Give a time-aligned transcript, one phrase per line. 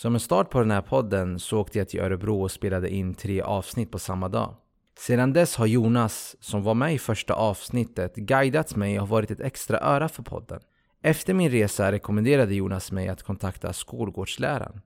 [0.00, 3.14] Som en start på den här podden så åkte jag till Örebro och spelade in
[3.14, 4.54] tre avsnitt på samma dag.
[4.98, 9.40] Sedan dess har Jonas, som var med i första avsnittet, guidat mig och varit ett
[9.40, 10.60] extra öra för podden.
[11.02, 14.80] Efter min resa rekommenderade Jonas mig att kontakta skolgårdsläraren.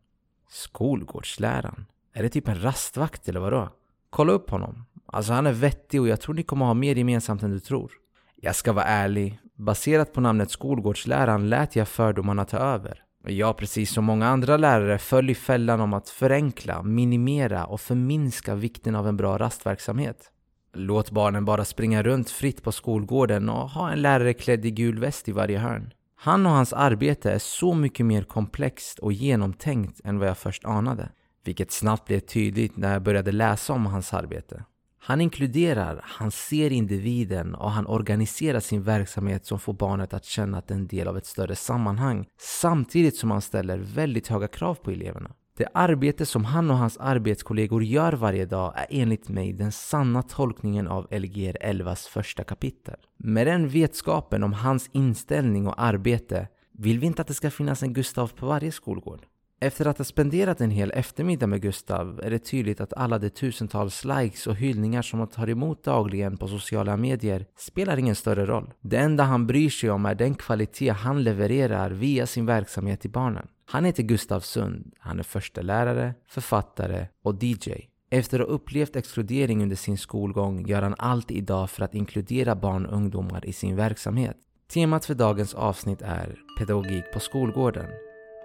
[0.49, 1.87] Skolgårdsläraren?
[2.13, 3.69] Är det typ en rastvakt eller vadå?
[4.11, 4.85] Kolla upp honom.
[5.07, 7.93] Alltså han är vettig och jag tror ni kommer ha mer gemensamt än du tror.
[8.37, 13.05] Jag ska vara ärlig, baserat på namnet skolgårdsläraren lät jag fördomarna ta över.
[13.27, 18.55] Jag, precis som många andra lärare, föll i fällan om att förenkla, minimera och förminska
[18.55, 20.31] vikten av en bra rastverksamhet.
[20.75, 24.99] Låt barnen bara springa runt fritt på skolgården och ha en lärare klädd i gul
[24.99, 25.93] väst i varje hörn.
[26.17, 30.65] Han och hans arbete är så mycket mer komplext och genomtänkt än vad jag först
[30.65, 31.09] anade.
[31.45, 34.65] Vilket snabbt blev tydligt när jag började läsa om hans arbete.
[35.07, 40.59] Han inkluderar, han ser individen och han organiserar sin verksamhet som får barnet att känna
[40.59, 44.49] att det är en del av ett större sammanhang samtidigt som han ställer väldigt höga
[44.49, 45.31] krav på eleverna.
[45.57, 50.23] Det arbete som han och hans arbetskollegor gör varje dag är enligt mig den sanna
[50.23, 52.97] tolkningen av Lgr 11s första kapitel.
[53.19, 57.83] Med den vetskapen om hans inställning och arbete vill vi inte att det ska finnas
[57.83, 59.27] en Gustav på varje skolgård.
[59.65, 63.31] Efter att ha spenderat en hel eftermiddag med Gustav är det tydligt att alla de
[63.31, 68.47] tusentals likes och hyllningar som han tar emot dagligen på sociala medier spelar ingen större
[68.47, 68.73] roll.
[68.81, 73.11] Det enda han bryr sig om är den kvalitet han levererar via sin verksamhet till
[73.11, 73.47] barnen.
[73.67, 74.93] Han heter Gustav Sund.
[74.99, 77.73] Han är förstelärare, författare och DJ.
[78.11, 82.55] Efter att ha upplevt exkludering under sin skolgång gör han allt idag för att inkludera
[82.55, 84.37] barn och ungdomar i sin verksamhet.
[84.73, 87.87] Temat för dagens avsnitt är pedagogik på skolgården.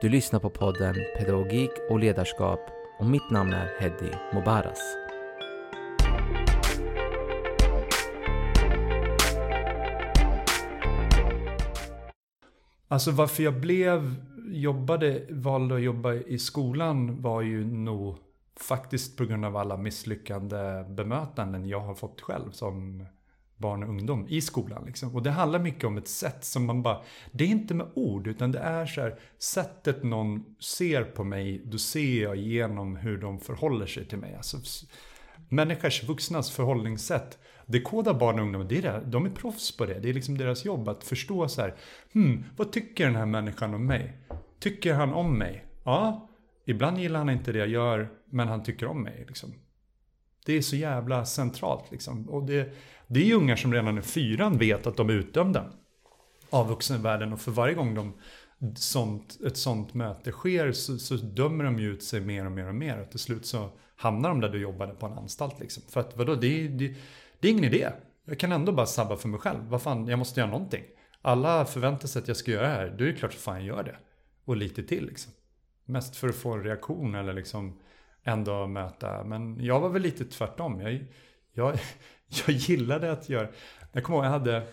[0.01, 2.59] Du lyssnar på podden Pedagogik och ledarskap
[2.99, 4.79] och mitt namn är Heddy Mobaras.
[12.87, 14.15] Alltså varför jag blev,
[14.51, 18.17] jobbade, valde att jobba i skolan var ju nog
[18.59, 23.05] faktiskt på grund av alla misslyckande bemötanden jag har fått själv som
[23.59, 24.83] barn och ungdom i skolan.
[24.85, 25.15] Liksom.
[25.15, 28.27] Och det handlar mycket om ett sätt som man bara, det är inte med ord
[28.27, 33.17] utan det är så här, sättet någon ser på mig, då ser jag genom hur
[33.17, 34.35] de förhåller sig till mig.
[34.35, 34.57] Alltså,
[35.49, 39.85] människors, vuxnas förhållningssätt, det kodar barn och ungdomar, det är det, de är proffs på
[39.85, 39.99] det.
[39.99, 41.75] Det är liksom deras jobb att förstå så här,
[42.13, 44.17] hmm, vad tycker den här människan om mig?
[44.59, 45.65] Tycker han om mig?
[45.83, 46.29] Ja,
[46.65, 49.25] ibland gillar han inte det jag gör, men han tycker om mig.
[49.27, 49.53] Liksom.
[50.49, 52.29] Det är så jävla centralt liksom.
[52.29, 52.73] Och det,
[53.07, 55.65] det är ju ungar som redan i fyran vet att de är utdömda
[56.49, 58.13] av vuxenvärlden och för varje gång de,
[58.75, 62.67] sånt, ett sånt möte sker så, så dömer de ju ut sig mer och mer
[62.67, 63.01] och mer.
[63.01, 65.59] Och till slut så hamnar de där du jobbade på en anstalt.
[65.59, 65.83] Liksom.
[65.89, 66.95] För att vadå, det, det,
[67.39, 67.89] det är ingen idé.
[68.25, 69.59] Jag kan ändå bara sabba för mig själv.
[69.67, 70.83] Vad fan, jag måste göra någonting.
[71.21, 72.95] Alla förväntar sig att jag ska göra det här.
[72.97, 73.95] Då är det klart att fan jag gör det.
[74.45, 75.31] Och lite till liksom.
[75.85, 77.79] Mest för att få en reaktion eller liksom
[78.29, 79.23] ändå möta.
[79.23, 80.81] Men jag var väl lite tvärtom.
[80.81, 81.05] Jag,
[81.53, 81.79] jag,
[82.47, 83.47] jag gillade att göra...
[83.91, 84.67] Jag kommer ihåg, jag hade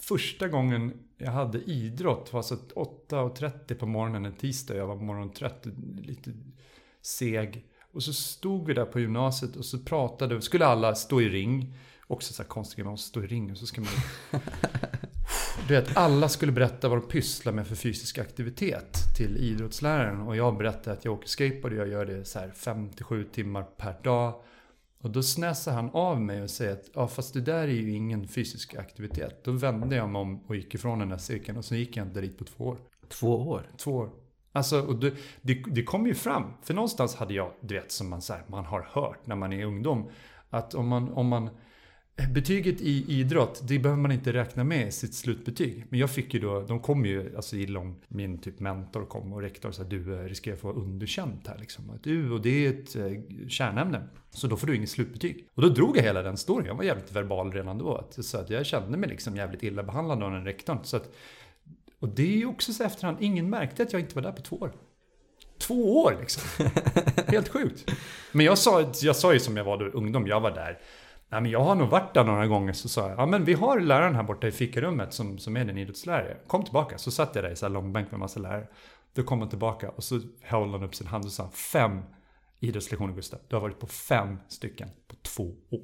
[0.00, 4.76] första gången jag hade idrott var alltså 8.30 på morgonen en tisdag.
[4.76, 5.66] Jag var morgontrött,
[5.98, 6.32] lite
[7.02, 7.66] seg.
[7.92, 11.74] Och så stod vi där på gymnasiet och så pratade, skulle alla stå i ring.
[12.06, 13.90] Också så här konstigt, man måste stå i ring och så ska man...
[15.68, 20.20] Du vet, alla skulle berätta vad de pysslar med för fysisk aktivitet till idrottsläraren.
[20.20, 23.62] Och jag berättade att jag åker skateboard och jag gör det så här 5-7 timmar
[23.62, 24.34] per dag.
[25.02, 27.90] Och då snäsade han av mig och säger att ja, fast det där är ju
[27.90, 29.44] ingen fysisk aktivitet.
[29.44, 32.06] Då vände jag mig om och gick ifrån den där cirkeln och så gick jag
[32.06, 32.78] inte dit på två år.
[33.08, 33.70] Två år?
[33.76, 34.10] Två år.
[34.52, 36.44] Alltså, och det, det, det kom ju fram.
[36.62, 39.52] För någonstans hade jag, du vet som man, så här, man har hört när man
[39.52, 40.10] är ungdom.
[40.50, 41.50] Att om man, om man
[42.28, 45.86] Betyget i idrott, det behöver man inte räkna med i sitt slutbetyg.
[45.88, 49.42] Men jag fick ju då, de kom ju, alltså lång, min typ mentor kom och
[49.42, 51.98] rektor sa du eh, riskerar att få underkänt här liksom.
[52.02, 54.02] Du, och det är ett eh, kärnämne.
[54.30, 55.48] Så då får du inget slutbetyg.
[55.54, 56.66] Och då drog jag hela den storyn.
[56.66, 58.08] Jag var jävligt verbal redan då.
[58.10, 60.78] Så att jag kände mig liksom jävligt illa behandlad av den rektorn.
[60.82, 61.12] Så att,
[61.98, 64.42] och det är ju också så efterhand, ingen märkte att jag inte var där på
[64.42, 64.72] två år.
[65.58, 66.42] Två år liksom.
[67.26, 67.90] Helt sjukt.
[68.32, 70.78] Men jag sa, jag sa ju som jag var då ungdom, jag var där
[71.32, 73.52] Nej, men jag har nog varit där några gånger så sa jag, ja men vi
[73.52, 76.36] har läraren här borta i fikarummet som, som är din idrottslärare.
[76.46, 76.98] Kom tillbaka.
[76.98, 78.66] Så satt jag där i så här långbänk med massa lärare.
[79.14, 82.00] Då kom han tillbaka och så höll han upp sin hand och sa, fem
[82.60, 83.40] idrottslektioner Gustav.
[83.48, 85.80] Du har varit på fem stycken på två år.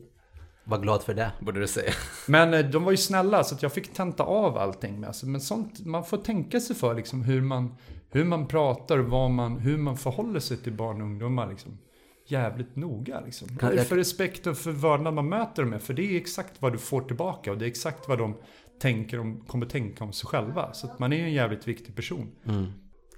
[0.65, 1.93] Var glad för det, borde du säga.
[2.29, 5.07] Men eh, de var ju snälla så att jag fick tenta av allting med.
[5.07, 7.77] Alltså, men sånt, man får tänka sig för liksom hur man,
[8.11, 11.49] hur man pratar, vad man, hur man förhåller sig till barn och ungdomar.
[11.49, 11.79] Liksom
[12.27, 13.21] jävligt noga.
[13.21, 13.49] Liksom.
[13.61, 15.83] Vad är det för respekt och för vördnad man möter dem med?
[15.83, 18.37] För det är exakt vad du får tillbaka och det är exakt vad de
[18.81, 20.73] tänker om, kommer tänka om sig själva.
[20.73, 22.33] Så att man är en jävligt viktig person.
[22.45, 22.67] Mm.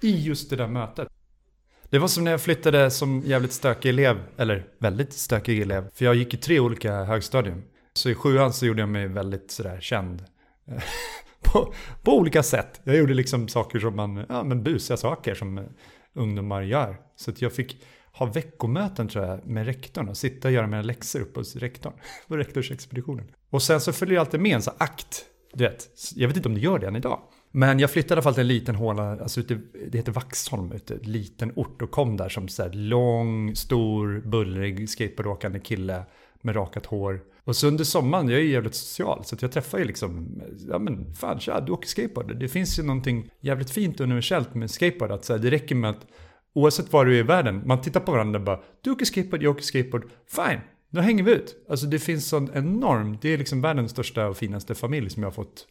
[0.03, 1.09] I just det där mötet.
[1.91, 5.91] Det var som när jag flyttade som jävligt stökig elev, eller väldigt stökig elev.
[5.95, 7.63] För jag gick i tre olika högstadium.
[7.95, 10.25] Så i sjuan så gjorde jag mig väldigt sådär känd.
[11.41, 12.81] på, på olika sätt.
[12.85, 15.69] Jag gjorde liksom saker som man, ja men busiga saker som
[16.15, 16.97] ungdomar gör.
[17.17, 17.83] Så att jag fick
[18.19, 21.93] ha veckomöten tror jag med rektorn och sitta och göra mina läxor uppe hos rektorn.
[22.29, 23.31] På rektorsexpeditionen.
[23.51, 25.25] Och sen så följer det alltid med en sån akt.
[25.55, 27.21] Du vet, jag vet inte om det gör det än idag.
[27.51, 29.61] Men jag flyttade i alla fall till en liten håla, alltså ute,
[29.91, 34.23] det heter Vaxholm, ute, en liten ort och kom där som så här lång, stor,
[34.25, 36.03] bullrig skateboardåkande kille
[36.43, 37.21] med rakat hår.
[37.45, 40.79] Och så under sommaren, jag är ju jävligt social, så jag träffar ju liksom, ja
[40.79, 42.37] men fan tja, du åker skateboard.
[42.37, 45.75] Det finns ju någonting jävligt fint och universellt med skateboard, att så här, det räcker
[45.75, 46.07] med att
[46.59, 49.43] oavsett var du är i världen, man tittar på varandra och bara, du åker skateboard,
[49.43, 50.61] jag åker skateboard, fine,
[50.91, 51.67] då hänger vi ut.
[51.69, 55.31] Alltså det finns sån enorm, det är liksom världens största och finaste familj som jag
[55.31, 55.67] har fått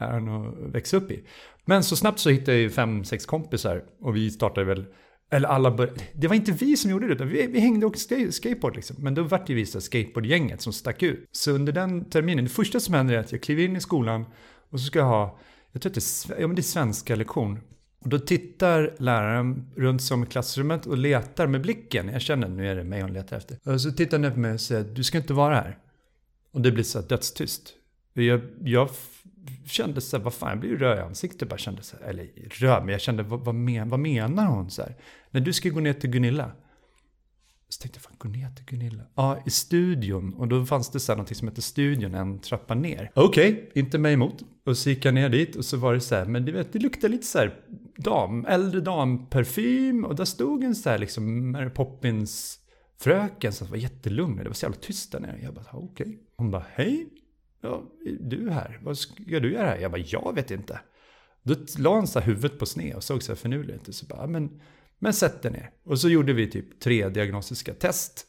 [0.00, 1.24] äran att växa upp i.
[1.64, 4.84] Men så snabbt så hittade jag ju fem, sex kompisar och vi startade väl
[5.32, 7.96] eller alla började, det var inte vi som gjorde det, utan vi, vi hängde och
[8.30, 8.96] skateboard liksom.
[8.98, 11.28] Men då vart det vi skateboardgänget som stack ut.
[11.32, 14.24] Så under den terminen, det första som händer är att jag kliver in i skolan
[14.70, 15.38] och så ska jag ha,
[15.72, 17.58] jag tror att det är, ja, men det är svenska lektion.
[18.02, 22.08] Och då tittar läraren runt som i klassrummet och letar med blicken.
[22.08, 23.58] Jag känner nu är det mig hon letar efter.
[23.64, 25.78] Och så tittar han på mig och säger du ska inte vara här.
[26.52, 27.74] Och det blir så här dödstyst.
[28.12, 28.88] Jag, jag
[29.66, 31.48] kände så här, vad fan, jag blir röd i ansiktet.
[31.48, 34.70] Bara kände så här, eller röd, men jag kände, vad, vad, men, vad menar hon?
[34.70, 34.96] Så här,
[35.30, 36.52] när du ska gå ner till Gunilla.
[37.68, 39.02] Så tänkte jag, fan gå ner till Gunilla?
[39.14, 40.34] Ja, i studion.
[40.34, 43.10] Och då fanns det så här någonting som hette studion, en trappa ner.
[43.14, 44.42] Okej, okay, inte mig emot.
[44.64, 46.72] Och så gick jag ner dit och så var det så här, men du vet,
[46.72, 47.60] det luktade lite så här
[48.02, 50.04] dam, äldre damparfym.
[50.04, 52.58] Och där stod en så här liksom Mary Poppins
[52.98, 54.36] fröken som var jättelugn.
[54.36, 55.40] Det var så jävla tyst där nere.
[55.42, 56.06] Jag bara, okej.
[56.06, 56.18] Okay.
[56.36, 57.06] Hon bara, hej.
[57.60, 57.82] Ja,
[58.20, 58.80] du här.
[58.82, 59.78] Vad ska du göra här?
[59.78, 60.80] Jag bara, jag vet inte.
[61.42, 63.94] Då la hon så huvudet på sned och såg så här finurlig ut.
[63.94, 64.60] Så bara, men,
[64.98, 65.70] men sätt dig ner.
[65.84, 68.26] Och så gjorde vi typ tre diagnostiska test.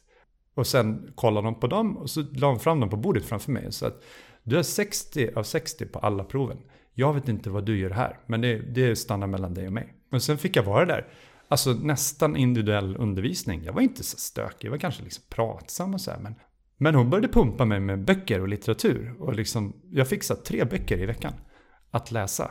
[0.54, 3.52] Och sen kollade de på dem och så la hon fram dem på bordet framför
[3.52, 3.72] mig.
[3.72, 4.04] Så att
[4.42, 6.58] du har 60 av 60 på alla proven.
[6.94, 9.94] Jag vet inte vad du gör här, men det, det stannar mellan dig och mig.
[10.12, 11.06] Och sen fick jag vara där.
[11.48, 13.64] Alltså nästan individuell undervisning.
[13.64, 16.34] Jag var inte så stökig, jag var kanske liksom pratsam och så här, men
[16.76, 19.14] men hon började pumpa mig med böcker och litteratur.
[19.18, 21.32] Och liksom, jag fick så tre böcker i veckan
[21.90, 22.50] att läsa.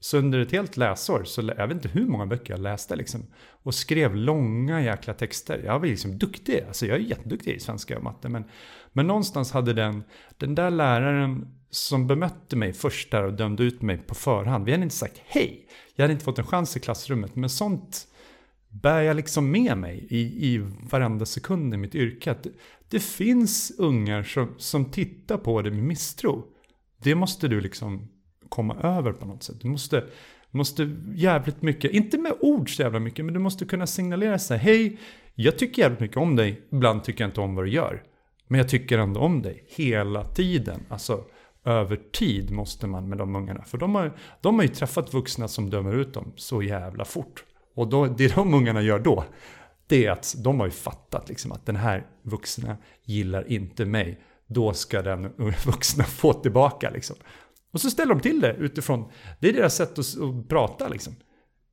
[0.00, 3.26] Så under ett helt läsår, så jag vet inte hur många böcker jag läste liksom.
[3.62, 5.62] Och skrev långa jäkla texter.
[5.64, 8.28] Jag var liksom duktig, alltså jag är jätteduktig i svenska och matte.
[8.28, 8.44] Men,
[8.92, 10.04] men någonstans hade den,
[10.36, 14.64] den där läraren som bemötte mig först där och dömde ut mig på förhand.
[14.64, 15.66] Vi hade inte sagt hej.
[15.94, 17.36] Jag hade inte fått en chans i klassrummet.
[17.36, 18.06] Men sånt
[18.68, 20.20] bär jag liksom med mig i,
[20.54, 20.58] i
[20.90, 22.30] varenda sekund i mitt yrke.
[22.30, 22.46] Att
[22.88, 26.44] det finns ungar som, som tittar på det med misstro.
[27.02, 28.08] Det måste du liksom
[28.48, 29.60] komma över på något sätt.
[29.60, 30.04] Du måste,
[30.50, 34.54] måste jävligt mycket, inte med ord så jävla mycket, men du måste kunna signalera så
[34.54, 34.60] här.
[34.60, 34.98] Hej,
[35.34, 36.62] jag tycker jävligt mycket om dig.
[36.72, 38.02] Ibland tycker jag inte om vad du gör.
[38.46, 40.80] Men jag tycker ändå om dig hela tiden.
[40.88, 41.24] Alltså
[41.64, 43.64] över tid måste man med de ungarna.
[43.64, 47.44] För de har, de har ju träffat vuxna som dömer ut dem så jävla fort.
[47.74, 49.24] Och då, det de ungarna gör då,
[49.86, 54.20] det är att de har ju fattat liksom att den här vuxna gillar inte mig.
[54.46, 55.22] Då ska den
[55.66, 57.16] vuxna få tillbaka liksom.
[57.72, 59.10] Och så ställer de till det utifrån,
[59.40, 61.14] det är deras sätt att, att prata liksom.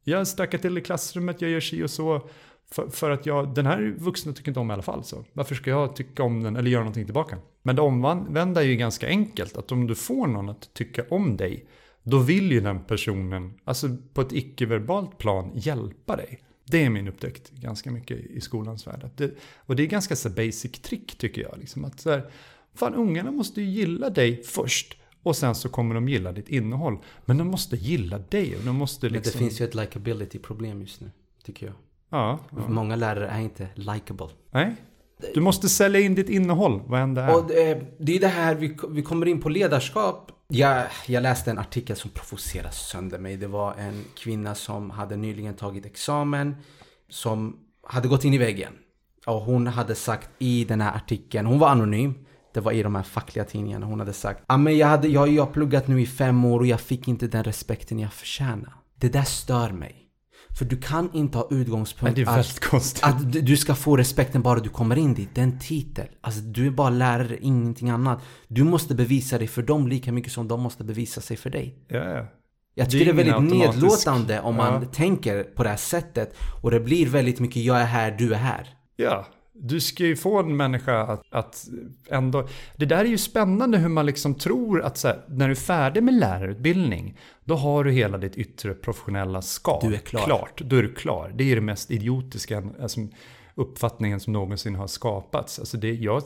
[0.03, 2.29] Jag stökar till i klassrummet, jag gör si och så.
[2.71, 5.03] För, för, att jag, den här vuxna tycker inte om i alla fall.
[5.03, 7.37] Så varför ska jag tycka om den eller göra någonting tillbaka?
[7.63, 9.57] Men det omvända är ju ganska enkelt.
[9.57, 11.65] Att om du får någon att tycka om dig.
[12.03, 16.39] Då vill ju den personen, alltså på ett icke-verbalt plan, hjälpa dig.
[16.65, 19.09] Det är min upptäckt ganska mycket i skolans värld.
[19.15, 21.57] Det, och det är ganska så basic trick tycker jag.
[21.57, 22.31] Liksom att så här,
[22.73, 24.97] fan ungarna måste ju gilla dig först.
[25.23, 26.97] Och sen så kommer de gilla ditt innehåll.
[27.25, 28.55] Men de måste gilla dig.
[28.55, 29.13] Och de måste liksom...
[29.13, 31.11] Men det liksom- finns ju ett likability problem just nu,
[31.43, 31.75] tycker jag.
[32.09, 32.67] Ja, ja.
[32.67, 34.27] Många lärare är inte likable.
[34.51, 34.75] Nej.
[35.33, 37.35] Du måste sälja in ditt innehåll, vad än det är.
[37.35, 40.31] Och det, det är det här vi, vi kommer in på ledarskap.
[40.47, 43.37] Jag, jag läste en artikel som provocerade sönder mig.
[43.37, 46.55] Det var en kvinna som hade nyligen tagit examen.
[47.09, 48.73] Som hade gått in i väggen.
[49.25, 52.13] Och hon hade sagt i den här artikeln, hon var anonym.
[52.53, 53.85] Det var i de här fackliga tidningarna.
[53.85, 56.59] Hon hade sagt ah, men jag, hade, jag, jag har pluggat nu i fem år
[56.59, 58.73] och jag fick inte den respekten jag förtjänar.
[58.95, 60.06] Det där stör mig.
[60.57, 64.97] För du kan inte ha utgångspunkt att, att du ska få respekten bara du kommer
[64.97, 65.29] in dit.
[65.33, 66.07] Det är en titel.
[66.21, 68.21] Alltså du är bara lärare, ingenting annat.
[68.47, 71.75] Du måste bevisa dig för dem lika mycket som de måste bevisa sig för dig.
[71.87, 72.25] Ja, ja.
[72.75, 74.89] Jag tycker det är, det är väldigt nedlåtande om man ja.
[74.89, 76.35] tänker på det här sättet.
[76.63, 78.67] Och det blir väldigt mycket jag är här, du är här.
[78.95, 81.67] Ja, Du ska ju få en människa att, att
[82.09, 82.47] ändå...
[82.75, 86.03] Det där är ju spännande hur man liksom tror att här, när du är färdig
[86.03, 89.89] med lärarutbildning, då har du hela ditt yttre professionella skal.
[89.89, 90.25] Du är klar.
[90.25, 91.33] Klart, då är du klar.
[91.35, 92.99] Det är det mest idiotiska alltså,
[93.55, 95.59] uppfattningen som någonsin har skapats.
[95.59, 96.23] Alltså det, jag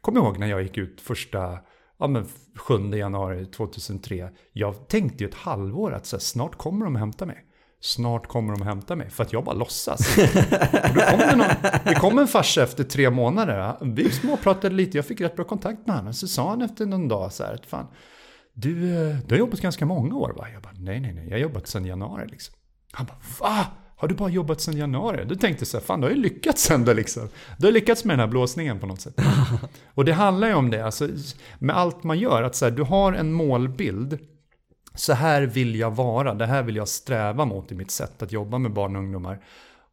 [0.00, 1.58] kommer ihåg när jag gick ut första
[1.98, 4.30] ja, men 7 januari 2003.
[4.52, 7.44] Jag tänkte ju ett halvår att så här, snart kommer de att hämta mig.
[7.80, 9.10] Snart kommer de att hämta mig.
[9.10, 10.16] För att jag bara låtsas.
[10.94, 11.46] då kom det, någon,
[11.84, 13.76] det kom en farsa efter tre månader.
[13.80, 16.14] Vi småpratade lite, jag fick rätt bra kontakt med honom.
[16.14, 17.86] Så sa han efter någon dag så här fan,
[18.60, 20.46] du, eh, du har jobbat ganska många år va?
[20.52, 22.54] Jag bara, nej nej nej, jag har jobbat sedan januari liksom.
[22.92, 23.66] Han bara, va?
[23.96, 25.24] Har du bara jobbat sedan januari?
[25.24, 27.28] Du tänkte så här, fan du har ju lyckats ändå liksom.
[27.58, 29.14] Du har lyckats med den här blåsningen på något sätt.
[29.94, 31.08] och det handlar ju om det, alltså,
[31.58, 34.18] med allt man gör, att så här, du har en målbild.
[34.94, 38.32] Så här vill jag vara, det här vill jag sträva mot i mitt sätt att
[38.32, 39.44] jobba med barn och ungdomar.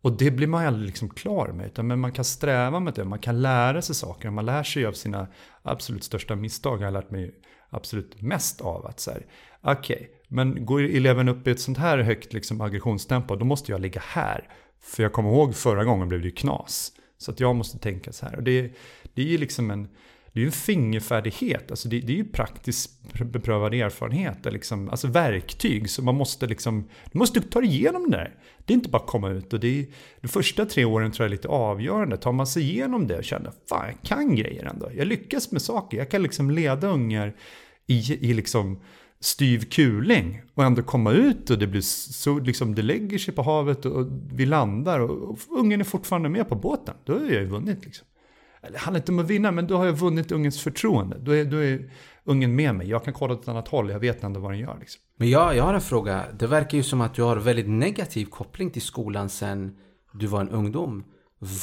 [0.01, 2.93] Och det blir man ju aldrig liksom klar med, utan men man kan sträva med
[2.93, 5.27] det, man kan lära sig saker, man lär sig av sina
[5.61, 7.35] absolut största misstag, jag har lärt mig
[7.75, 9.25] absolut mest av att så här,
[9.61, 13.71] okej, okay, men går eleven upp i ett sånt här högt liksom, aggressionstempo, då måste
[13.71, 14.49] jag ligga här.
[14.81, 16.91] För jag kommer ihåg förra gången blev det ju knas.
[17.17, 18.35] Så att jag måste tänka så här.
[18.35, 18.71] Och det,
[19.13, 19.87] det är ju liksom en,
[20.35, 22.91] det är en fingerfärdighet, alltså det, det är ju praktiskt
[23.23, 25.89] beprövad erfarenhet, liksom, alltså verktyg.
[25.89, 28.35] Så man måste liksom, du måste ta dig igenom det där.
[28.65, 29.85] Det är inte bara att komma ut och det är,
[30.21, 32.17] de första tre åren tror jag är lite avgörande.
[32.17, 34.89] Tar man sig igenom det och känner, fan jag kan grejer ändå.
[34.95, 37.35] Jag lyckas med saker, jag kan liksom leda ungar
[37.87, 38.79] i, i liksom
[39.19, 43.41] styv kuling och ändå komma ut och det blir så, liksom, det lägger sig på
[43.41, 46.95] havet och, vi landar och, och ungen är fortfarande med på båten.
[47.03, 48.07] Då har jag ju vunnit liksom.
[48.71, 51.17] Det handlar inte om att vinna, men då har jag vunnit ungens förtroende.
[51.19, 51.91] Då är, då är
[52.23, 52.89] ungen med mig.
[52.89, 54.77] Jag kan kolla åt ett annat håll, jag vet ändå vad den gör.
[54.79, 55.01] Liksom.
[55.17, 56.25] Men jag, jag har en fråga.
[56.39, 59.77] Det verkar ju som att du har väldigt negativ koppling till skolan sen
[60.13, 61.03] du var en ungdom.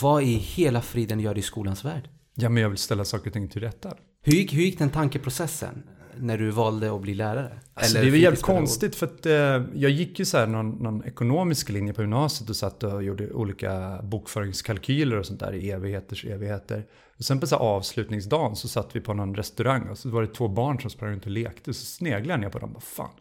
[0.02, 2.09] Vad i hela friden gör du i skolans värld?
[2.35, 3.95] Ja, men jag vill ställa saker och ting till rätta.
[4.23, 5.83] Hur gick, hur gick den tankeprocessen?
[6.23, 7.61] När du valde att bli lärare?
[7.75, 9.33] Alltså, det är väl jävligt konstigt för att eh,
[9.75, 13.33] jag gick ju så här någon, någon, ekonomisk linje på gymnasiet och satt och gjorde
[13.33, 16.87] olika bokföringskalkyler och sånt där i evigheters evigheter.
[17.19, 20.29] Och sen på så avslutningsdagen så satt vi på någon restaurang och så var det
[20.29, 21.75] två barn som sprang runt och lekte.
[21.75, 23.14] Så sneglade jag på dem och bara fan.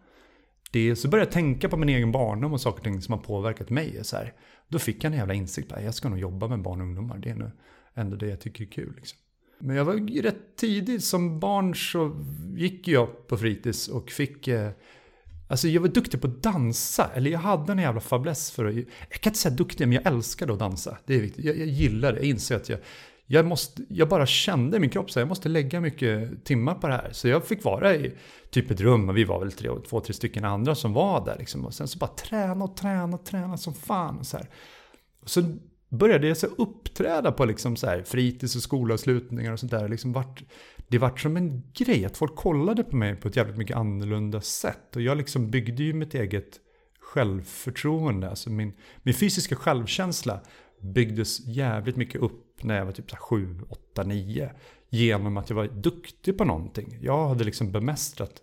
[0.72, 3.22] Det, så började jag tänka på min egen barndom och saker och ting som har
[3.22, 4.00] påverkat mig.
[4.03, 4.34] Så här.
[4.67, 5.72] Då fick jag en jävla insikt.
[5.84, 7.17] Jag ska nog jobba med barn och ungdomar.
[7.17, 7.51] Det är nog
[7.93, 8.93] ändå det jag tycker är kul.
[8.96, 9.20] Liksom.
[9.62, 12.25] Men jag var rätt tidigt, som barn så
[12.56, 14.48] gick jag på fritids och fick...
[14.48, 14.70] Eh,
[15.48, 18.75] alltså jag var duktig på att dansa, eller jag hade en jävla fäbless för att...
[18.75, 20.98] Jag kan inte säga duktig, men jag älskade att dansa.
[21.06, 21.46] Det är viktigt.
[21.46, 22.80] Jag, jag gillar det, jag inser att jag...
[23.25, 26.88] Jag, måste, jag bara kände i min kropp så jag måste lägga mycket timmar på
[26.88, 27.10] det här.
[27.12, 28.13] Så jag fick vara i
[28.50, 31.36] typ ett rum och vi var väl tre, två, tre stycken andra som var där.
[31.39, 31.65] Liksom.
[31.65, 34.20] Och sen så bara träna och träna och träna som fan.
[34.20, 34.50] Och så här.
[35.22, 35.44] Och så
[35.91, 39.89] började jag så uppträda på liksom så här fritids och skolavslutningar och sånt där.
[39.89, 40.43] Liksom vart,
[40.88, 44.41] det vart som en grej att folk kollade på mig på ett jävligt mycket annorlunda
[44.41, 44.95] sätt.
[44.95, 46.60] Och jag liksom byggde ju mitt eget
[47.00, 48.29] självförtroende.
[48.29, 50.39] Alltså min, min fysiska självkänsla
[50.81, 54.51] byggdes jävligt mycket upp när jag var typ 7, 8, 9.
[54.89, 56.98] Genom att jag var duktig på någonting.
[57.01, 58.41] Jag hade liksom bemästrat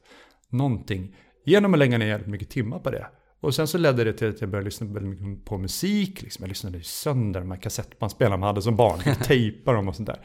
[0.48, 3.06] någonting genom att lägga ner jävligt mycket timmar på det.
[3.40, 6.22] Och sen så ledde det till att jag började lyssna väldigt mycket på musik.
[6.22, 6.42] Liksom.
[6.42, 9.00] Jag lyssnade sönder de här kassettbandspelarna man hade som barn.
[9.04, 10.20] Jag tejpade dem och sånt där.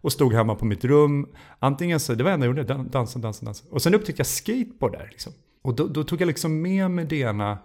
[0.00, 1.28] Och stod hemma på mitt rum.
[1.58, 3.64] Antingen så, det var det enda jag gjorde, dansa, dansa, dansa.
[3.70, 5.08] Och sen upptäckte jag skateboard där.
[5.10, 5.32] Liksom.
[5.62, 7.58] Och då, då, tog jag liksom med mig det ena,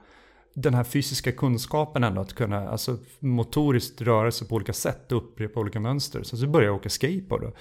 [0.53, 2.21] den här fysiska kunskapen ändå.
[2.21, 6.23] Att kunna alltså, motoriskt röra sig på olika sätt och upprepa olika mönster.
[6.23, 7.43] Så, så började jag åka skateboard.
[7.43, 7.55] Och,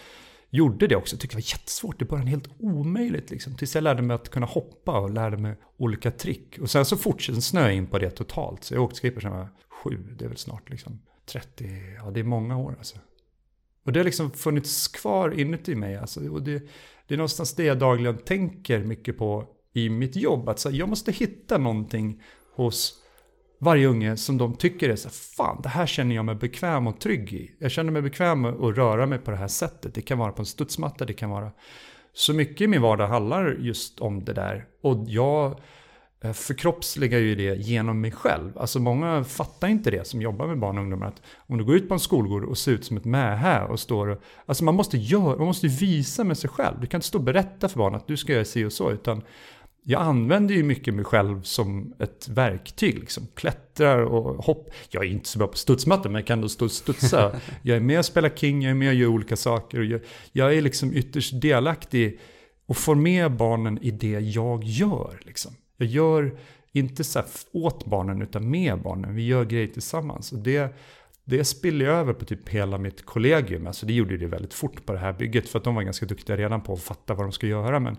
[0.52, 1.16] gjorde det också.
[1.16, 2.02] Tyckte det var jättesvårt.
[2.02, 3.56] I början helt omöjligt liksom.
[3.56, 6.58] Tills jag lärde mig att kunna hoppa och lärde mig olika trick.
[6.60, 8.64] Och sen så fortsatte jag snöa in på det totalt.
[8.64, 10.16] Så jag åkte skateboard sedan jag var sju.
[10.18, 11.68] Det är väl snart liksom 30.
[11.96, 12.98] Ja, det är många år alltså.
[13.84, 15.96] Och det har liksom funnits kvar inuti mig.
[15.96, 16.28] Alltså.
[16.28, 16.62] Och det,
[17.06, 20.48] det är någonstans det jag dagligen tänker mycket på i mitt jobb.
[20.48, 22.22] Att så, jag måste hitta någonting
[22.54, 23.01] hos
[23.62, 27.00] varje unge som de tycker är så fan det här känner jag mig bekväm och
[27.00, 27.52] trygg i.
[27.58, 29.94] Jag känner mig bekväm med att röra mig på det här sättet.
[29.94, 31.50] Det kan vara på en studsmatta, det kan vara...
[32.12, 34.64] Så mycket i min vardag handlar just om det där.
[34.82, 35.60] Och jag
[36.20, 38.58] eh, förkroppsligar ju det genom mig själv.
[38.58, 41.06] Alltså många fattar inte det som jobbar med barn och ungdomar.
[41.06, 43.80] Att om du går ut på en skolgård och ser ut som ett mähä och
[43.80, 44.22] står och...
[44.46, 46.80] Alltså man måste, göra, man måste visa med sig själv.
[46.80, 48.90] Du kan inte stå och berätta för barn att du ska göra si och så.
[48.90, 49.22] Utan
[49.84, 52.98] jag använder ju mycket mig själv som ett verktyg.
[52.98, 53.26] Liksom.
[53.34, 54.70] Klättrar och hopp.
[54.90, 57.40] Jag är inte så bra på studsmatta men jag kan och studsa.
[57.62, 59.78] jag är med och spelar King, jag är med och gör olika saker.
[59.78, 60.00] Och jag,
[60.32, 62.20] jag är liksom ytterst delaktig
[62.66, 65.20] och får med barnen i det jag gör.
[65.24, 65.52] Liksom.
[65.76, 66.38] Jag gör
[66.72, 67.22] inte så
[67.52, 69.14] åt barnen utan med barnen.
[69.14, 70.32] Vi gör grejer tillsammans.
[70.32, 70.76] Och det,
[71.24, 73.66] det spiller över på typ hela mitt kollegium.
[73.66, 76.06] Alltså det gjorde det väldigt fort på det här bygget för att de var ganska
[76.06, 77.80] duktiga redan på att fatta vad de ska göra.
[77.80, 77.96] Men,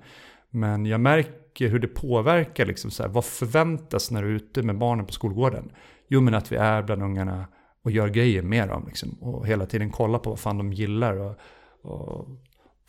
[0.50, 4.64] men jag märker hur det påverkar, liksom så här, vad förväntas när du är ute
[4.64, 5.72] med barnen på skolgården?
[6.08, 7.48] Jo men att vi är bland ungarna
[7.84, 8.84] och gör grejer med dem.
[8.88, 11.36] Liksom, och hela tiden kollar på vad fan de gillar och,
[11.82, 12.28] och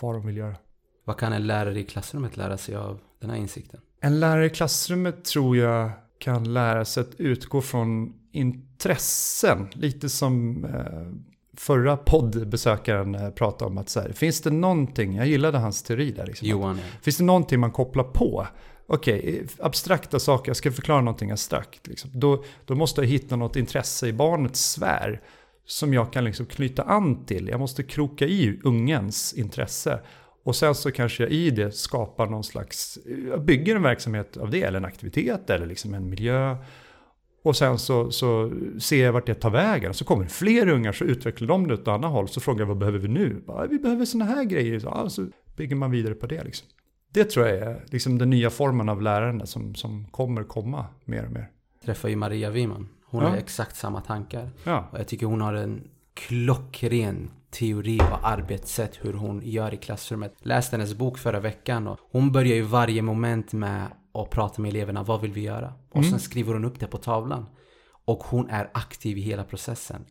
[0.01, 0.57] vad de vill göra.
[1.05, 3.81] Vad kan en lärare i klassrummet lära sig av den här insikten?
[4.01, 9.69] En lärare i klassrummet tror jag kan lära sig att utgå från intressen.
[9.73, 15.27] Lite som eh, förra poddbesökaren eh, pratade om att så här, finns det någonting, jag
[15.27, 16.27] gillade hans teori där.
[16.27, 16.99] Liksom, Johan, ja.
[17.03, 18.47] Finns det någonting man kopplar på?
[18.87, 21.87] Okej, okay, abstrakta saker, jag ska förklara någonting abstrakt.
[21.87, 22.11] Liksom.
[22.15, 25.21] Då, då måste jag hitta något intresse i barnets sfär
[25.67, 27.49] som jag kan liksom knyta an till.
[27.49, 30.01] Jag måste kroka i ungens intresse.
[30.45, 34.51] Och sen så kanske jag i det skapar någon slags, jag bygger en verksamhet av
[34.51, 36.57] det, eller en aktivitet, eller liksom en miljö.
[37.45, 39.95] Och sen så, så ser jag vart det tar vägen.
[39.95, 42.29] Så kommer det fler ungar, så utvecklar de det åt annat håll.
[42.29, 43.43] Så frågar jag vad behöver vi nu?
[43.47, 44.79] Bara, vi behöver sådana här grejer.
[44.79, 46.45] Så alltså, bygger man vidare på det.
[46.45, 46.69] Liksom.
[47.13, 51.25] Det tror jag är liksom den nya formen av lärande som, som kommer komma mer
[51.25, 51.51] och mer.
[51.75, 52.89] Jag träffade ju Maria Wiman.
[53.07, 53.29] Hon ja.
[53.29, 54.51] har exakt samma tankar.
[54.65, 54.89] Ja.
[54.93, 55.83] Och jag tycker hon har en
[56.15, 60.35] klockren teori och arbetssätt hur hon gör i klassrummet.
[60.39, 64.69] Läste hennes bok förra veckan och hon börjar ju varje moment med att prata med
[64.69, 65.03] eleverna.
[65.03, 65.73] Vad vill vi göra?
[65.91, 66.11] Och mm.
[66.11, 67.47] sen skriver hon upp det på tavlan.
[68.05, 70.05] Och hon är aktiv i hela processen.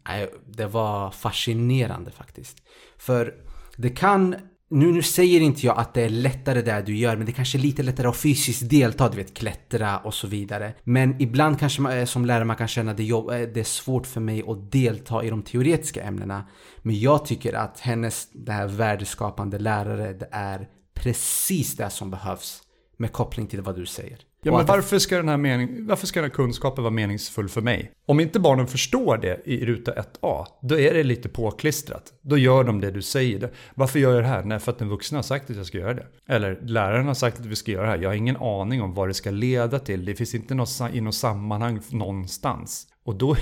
[0.46, 2.58] Det var fascinerande faktiskt.
[2.98, 3.36] För
[3.78, 4.36] det kan
[4.74, 7.58] nu, nu säger inte jag att det är lättare det du gör, men det kanske
[7.58, 10.74] är lite lättare att fysiskt delta, du vet klättra och så vidare.
[10.84, 13.60] Men ibland kanske man eh, som lärare man kan känna att det, jobb, eh, det
[13.60, 16.48] är svårt för mig att delta i de teoretiska ämnena.
[16.82, 22.63] Men jag tycker att hennes, det här värdeskapande lärare, det är precis det som behövs
[23.04, 24.18] med koppling till vad du säger.
[24.42, 27.62] Ja, men varför ska, den här mening, varför ska den här kunskapen vara meningsfull för
[27.62, 27.92] mig?
[28.06, 32.14] Om inte barnen förstår det i ruta 1a, då är det lite påklistrat.
[32.22, 33.50] Då gör de det du säger.
[33.76, 34.44] Varför gör jag det här?
[34.44, 36.06] Nej, för att den vuxna har sagt att jag ska göra det.
[36.28, 37.98] Eller läraren har sagt att vi ska göra det här.
[37.98, 40.06] Jag har ingen aning om vad det ska leda till.
[40.06, 42.88] Det finns inte något, i något sammanhang någonstans.
[43.04, 43.36] Och då,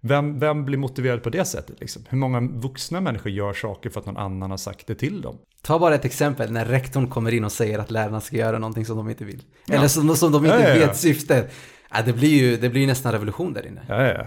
[0.00, 1.80] vem, vem blir motiverad på det sättet?
[1.80, 2.02] Liksom?
[2.08, 5.38] Hur många vuxna människor gör saker för att någon annan har sagt det till dem?
[5.62, 8.84] Ta bara ett exempel när rektorn kommer in och säger att lärarna ska göra någonting
[8.84, 9.42] som de inte vill.
[9.66, 9.74] Ja.
[9.74, 11.54] Eller som, som de inte ja, ja, vet syftet.
[11.90, 13.82] Ja, det blir ju det blir nästan revolution där inne.
[13.88, 14.26] Ja, ja,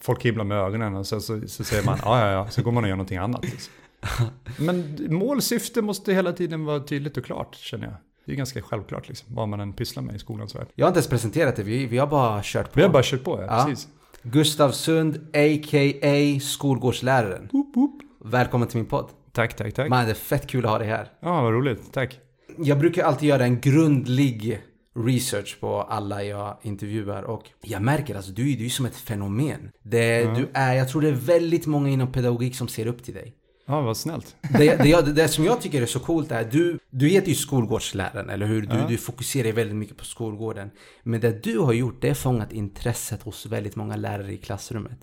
[0.00, 2.48] Folk himlar med ögonen och så, så, så säger man ja, ja, ja.
[2.50, 3.44] Så går man och gör någonting annat.
[3.44, 3.72] Liksom.
[4.56, 7.94] Men målsyfte måste hela tiden vara tydligt och klart, känner jag.
[8.26, 10.66] Det är ganska självklart liksom, vad man än pysslar med i skolans värld.
[10.74, 12.70] Jag har inte ens presenterat det, vi, vi har bara kört på.
[12.74, 13.46] Vi har bara kört på, ja.
[13.58, 13.64] ja.
[13.64, 13.88] Precis.
[14.22, 16.40] Gustav Sund, a.k.a.
[16.40, 17.48] skolgårdsläraren.
[17.52, 18.00] Boop, boop.
[18.24, 19.08] Välkommen till min podd.
[19.32, 19.88] Tack, tack, tack.
[19.88, 21.08] Man, det är fett kul att ha dig här.
[21.20, 21.92] Ja, vad roligt.
[21.92, 22.20] Tack.
[22.58, 24.60] Jag brukar alltid göra en grundlig
[24.94, 29.70] research på alla jag intervjuar och jag märker alltså du, du är som ett fenomen.
[29.82, 30.34] Det, mm.
[30.34, 33.34] du är, jag tror det är väldigt många inom pedagogik som ser upp till dig.
[33.66, 34.36] Ja, vad snällt.
[34.58, 38.30] Det, det, det, som jag tycker är så coolt är du, du heter ju skolgårdsläraren,
[38.30, 38.62] eller hur?
[38.62, 38.86] Du, ja.
[38.88, 40.70] du fokuserar väldigt mycket på skolgården.
[41.02, 44.98] Men det du har gjort, det är fångat intresset hos väldigt många lärare i klassrummet.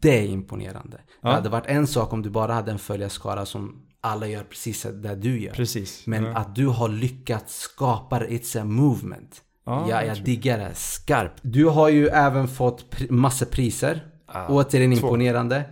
[0.00, 1.00] Det är imponerande.
[1.20, 1.28] Ja.
[1.28, 4.82] Det hade varit en sak om du bara hade en följarskara som alla gör precis
[4.82, 5.52] det du gör.
[5.52, 6.06] Precis.
[6.06, 6.36] Men ja.
[6.36, 9.42] att du har lyckats skapa It's a movement.
[9.66, 11.40] Ja, jag, jag diggar det skarpt.
[11.42, 14.04] Du har ju även fått pr massa priser.
[14.26, 15.64] Ah, Återigen imponerande.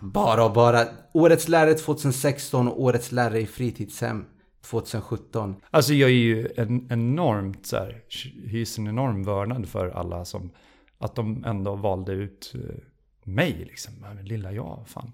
[0.00, 0.86] Bara och bara.
[1.12, 4.24] Årets lärare 2016 och Årets lärare i fritidshem
[4.60, 5.56] 2017.
[5.70, 8.02] Alltså jag är ju en enormt så här,
[8.46, 10.50] hyser en enorm vördnad för alla som,
[10.98, 12.60] att de ändå valde ut eh,
[13.24, 13.92] mig liksom.
[14.22, 15.12] Lilla jag, fan.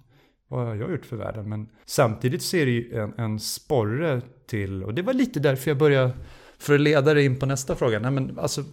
[0.49, 1.49] Vad har jag gjort för världen?
[1.49, 5.71] Men samtidigt så är det ju en, en sporre till, och det var lite därför
[5.71, 6.13] jag började,
[6.59, 7.99] för att leda dig in på nästa fråga.
[7.99, 8.65] Nej men alltså,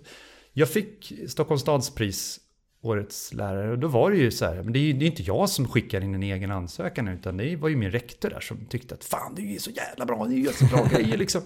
[0.54, 2.40] jag fick Stockholms stads pris
[2.82, 3.72] årets lärare.
[3.72, 6.04] Och då var det ju så här, men det är ju inte jag som skickar
[6.04, 9.36] in en egen ansökan utan det var ju min rektor där som tyckte att fan
[9.36, 11.42] det är ju så jävla bra, det är ju så bra grejer liksom.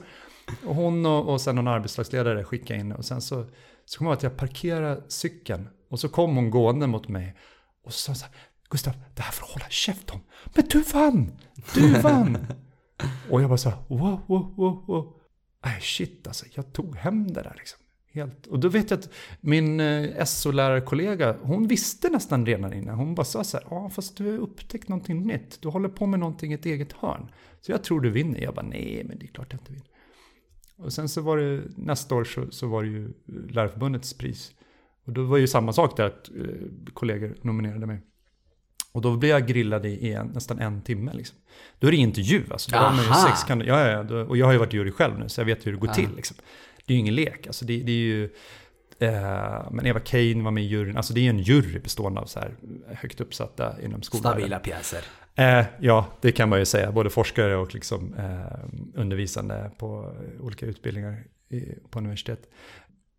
[0.66, 3.46] Och hon och, och sen någon arbetslagsledare skickade in och sen så,
[3.86, 7.36] så kom jag att jag parkerade cykeln och så kom hon gående mot mig
[7.84, 8.36] och så sa så här,
[8.70, 10.20] Gustav, det här får du hålla käft om.
[10.56, 11.32] Men du vann!
[11.74, 12.48] Du vann!
[13.30, 15.20] och jag bara så här, wow, wow, wow, wow.
[15.66, 17.80] Nej, shit alltså, jag tog hem det där liksom.
[18.14, 18.48] Helt.
[18.48, 19.10] Och då vet jag att
[19.42, 22.96] min eh, SO-lärarkollega, hon visste nästan redan innan.
[22.96, 25.62] Hon bara sa så här, ja fast du har upptäckt någonting nytt.
[25.62, 27.32] Du håller på med någonting i ett eget hörn.
[27.62, 28.40] Så jag tror du vinner.
[28.40, 29.88] Jag bara, nej men det är klart jag inte vinner.
[30.78, 33.14] Och sen så var det, nästa år så, så var det ju
[33.50, 34.52] Lärarförbundets pris.
[35.06, 38.02] Och då var ju samma sak där att eh, kollegor nominerade mig.
[38.92, 41.14] Och då blev jag grillad i en, nästan en timme.
[41.14, 41.38] Liksom.
[41.80, 42.44] Då är det intervju.
[42.52, 42.72] Alltså.
[42.72, 44.92] Då har man ju sex kan, ja, ja, då, och jag har ju varit jury
[44.92, 45.96] själv nu så jag vet hur det går Aha.
[45.96, 46.16] till.
[46.16, 46.38] Liksom
[46.86, 47.48] det är ju ingen lek.
[47.48, 48.30] Alltså det, det är ju
[49.04, 50.98] Eh, men Eva Kane var med i juryn.
[50.98, 52.56] Alltså det är ju en jury bestående av så här
[52.88, 54.34] högt uppsatta inom skolan.
[54.34, 55.04] Stabila pjäser.
[55.36, 56.92] Eh, ja, det kan man ju säga.
[56.92, 62.50] Både forskare och liksom, eh, undervisande på olika utbildningar i, på universitet.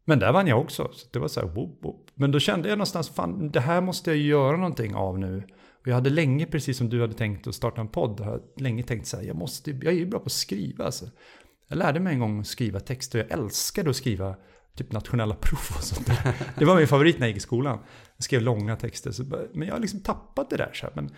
[0.05, 0.91] Men där vann jag också.
[0.93, 2.11] Så det var så här, whoop, whoop.
[2.15, 5.43] Men då kände jag någonstans, fan, det här måste jag göra någonting av nu.
[5.81, 8.83] Och jag hade länge, precis som du hade tänkt att starta en podd, har länge
[8.83, 10.85] tänkt så här, jag, måste, jag är ju bra på att skriva.
[10.85, 11.07] Alltså.
[11.69, 13.19] Jag lärde mig en gång att skriva texter.
[13.19, 14.37] Jag älskade att skriva
[14.77, 16.35] typ nationella prov och sånt där.
[16.59, 17.79] Det var min favorit när jag gick i skolan.
[18.17, 19.11] Jag skrev långa texter.
[19.11, 19.25] Så,
[19.55, 20.71] men jag har liksom tappat det där.
[20.75, 21.11] Så här, men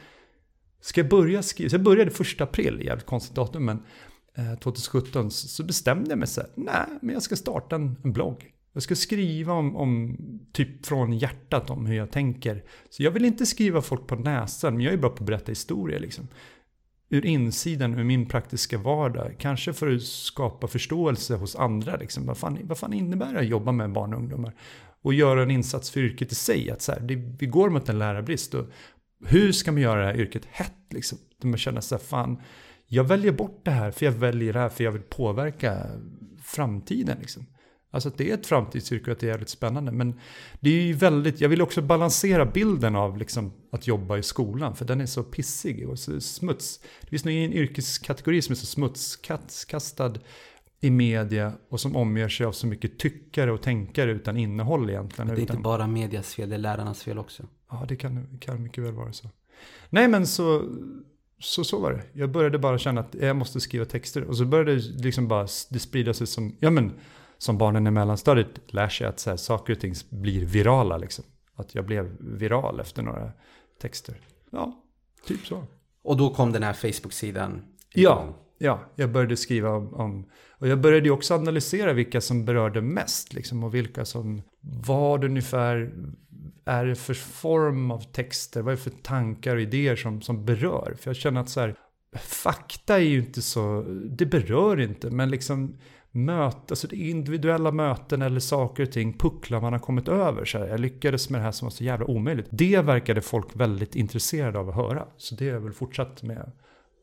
[0.81, 1.71] ska jag börja skriva?
[1.71, 3.83] Så jag började första april, jävligt konstigt datum, men
[4.35, 8.13] eh, 2017 så bestämde jag mig så här, nej, men jag ska starta en, en
[8.13, 8.53] blogg.
[8.73, 10.17] Jag ska skriva om, om,
[10.53, 12.65] typ från hjärtat om hur jag tänker.
[12.91, 15.53] Så jag vill inte skriva folk på näsan, men jag är bra på att berätta
[15.53, 16.29] historier liksom.
[17.09, 19.37] Ur insidan, ur min praktiska vardag.
[19.39, 21.97] Kanske för att skapa förståelse hos andra.
[21.97, 22.27] Liksom.
[22.27, 24.55] Vad, fan, vad fan innebär det att jobba med barn och ungdomar?
[25.03, 26.71] Och göra en insats för yrket i sig.
[26.71, 28.55] Att så här, det, vi går mot en lärarbrist.
[28.55, 28.67] Och
[29.27, 30.73] hur ska man göra det här yrket hett?
[30.91, 31.19] Liksom?
[31.41, 32.41] Där man känner så här, fan,
[32.87, 35.87] jag väljer bort det här för jag väljer det här för jag vill påverka
[36.43, 37.19] framtiden.
[37.21, 37.47] Liksom.
[37.91, 39.93] Alltså att det är ett framtidsyrke och att det är jävligt spännande.
[39.93, 40.21] Men
[40.61, 44.77] det är ju väldigt, jag vill också balansera bilden av liksom att jobba i skolan.
[44.77, 46.81] För den är så pissig och så smuts.
[47.01, 50.15] Det finns nog en yrkeskategori som är så smutskastad
[50.81, 55.29] i media och som omger sig av så mycket tyckare och tänkare utan innehåll egentligen.
[55.29, 55.57] Det är utan...
[55.57, 57.43] inte bara medias fel, det är lärarnas fel också.
[57.71, 59.31] Ja, det kan, kan mycket väl vara så.
[59.91, 60.63] Nej, men så,
[61.41, 62.03] så, så var det.
[62.13, 64.25] Jag började bara känna att jag måste skriva texter.
[64.25, 66.93] Och så började det liksom bara det sprida sig som, ja men
[67.39, 70.97] som barnen i mellanstadiet lär sig att så här, saker och ting blir virala.
[70.97, 71.25] Liksom.
[71.55, 73.33] Att jag blev viral efter några
[73.81, 74.21] texter.
[74.51, 74.85] Ja,
[75.27, 75.65] typ så.
[76.03, 77.63] Och då kom den här Facebook-sidan?
[77.95, 80.27] Ja, ja, jag började skriva om, om,
[80.59, 83.33] Och jag började också analysera vilka som berörde mest.
[83.33, 84.43] Liksom, och vilka som...
[84.61, 85.93] Vad ungefär
[86.65, 88.63] är det för form av texter?
[88.63, 90.97] Vad är det för tankar och idéer som, som berör?
[91.01, 91.77] För jag känner att så här,
[92.17, 93.83] fakta är ju inte så...
[94.11, 95.79] Det berör inte, men liksom
[96.17, 100.45] möten, alltså individuella möten eller saker och ting, pucklar man har kommit över.
[100.45, 102.47] Så här, jag lyckades med det här som var så jävla omöjligt.
[102.51, 105.07] Det verkade folk väldigt intresserade av att höra.
[105.17, 106.53] Så det har jag väl fortsatt med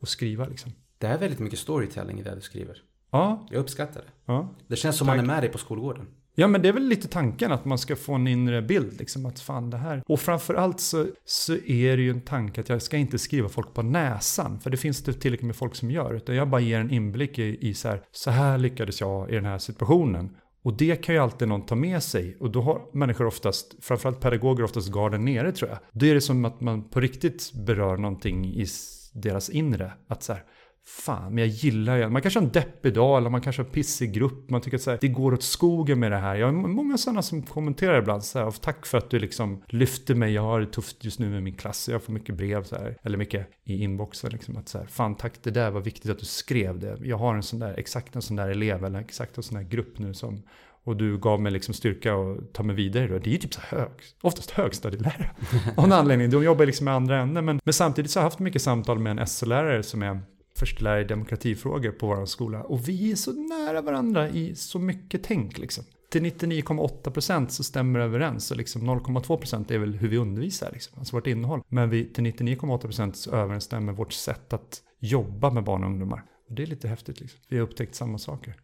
[0.02, 0.72] att skriva liksom.
[0.98, 2.78] Det är väldigt mycket storytelling i det du skriver.
[3.12, 3.48] Ja.
[3.52, 4.12] Jag uppskattar det.
[4.26, 4.56] Ja.
[4.68, 5.16] Det känns som Tack.
[5.16, 6.08] man är med dig på skolgården.
[6.36, 9.26] Ja men det är väl lite tanken att man ska få en inre bild liksom
[9.26, 10.04] att fan det här.
[10.06, 13.74] Och framförallt så, så är det ju en tanke att jag ska inte skriva folk
[13.74, 14.60] på näsan.
[14.60, 16.14] För det finns det tillräckligt med folk som gör.
[16.14, 19.36] Utan jag bara ger en inblick i, i så här, så här lyckades jag i
[19.36, 20.36] den här situationen.
[20.64, 22.38] Och det kan ju alltid någon ta med sig.
[22.40, 25.80] Och då har människor oftast, framförallt pedagoger oftast garden nere tror jag.
[25.92, 28.66] Då är det som att man på riktigt berör någonting i
[29.14, 29.94] deras inre.
[30.08, 30.44] Att så här,
[30.86, 32.10] Fan, men jag gillar ju...
[32.10, 34.50] Man kanske har en deppig dag eller man kanske har en pissig grupp.
[34.50, 36.36] Man tycker att så här, det går åt skogen med det här.
[36.36, 40.16] Jag har många sådana som kommenterar ibland så här, tack för att du liksom lyfter
[40.16, 40.34] mig.
[40.34, 41.90] Jag har det tufft just nu med min klass.
[41.90, 45.16] Jag får mycket brev så här, eller mycket i inboxen liksom att så här, fan
[45.16, 46.98] tack det där var viktigt att du skrev det.
[47.04, 49.64] Jag har en sån där, exakt en sån där elev eller exakt en sån där
[49.64, 50.44] grupp nu som
[50.86, 53.08] och du gav mig liksom styrka och ta mig vidare.
[53.08, 53.20] Då.
[53.20, 53.90] Det är ju typ så hög,
[54.22, 55.32] oftast högstadielärare.
[55.78, 56.30] Av någon anledning.
[56.30, 57.46] De jobbar liksom med andra änden.
[57.46, 60.20] Men, men samtidigt så har jag haft mycket samtal med en SO-lärare som är
[60.56, 62.64] förstelärare i demokratifrågor på vår skola.
[62.64, 65.84] Och vi är så nära varandra i så mycket tänk liksom.
[66.10, 71.00] Till 99,8% så stämmer det överens och liksom 0,2% är väl hur vi undervisar, liksom,
[71.00, 71.62] alltså vårt innehåll.
[71.68, 76.24] Men vi, till 99,8% så överensstämmer vårt sätt att jobba med barn och ungdomar.
[76.50, 77.40] Och det är lite häftigt liksom.
[77.50, 78.56] Vi har upptäckt samma saker.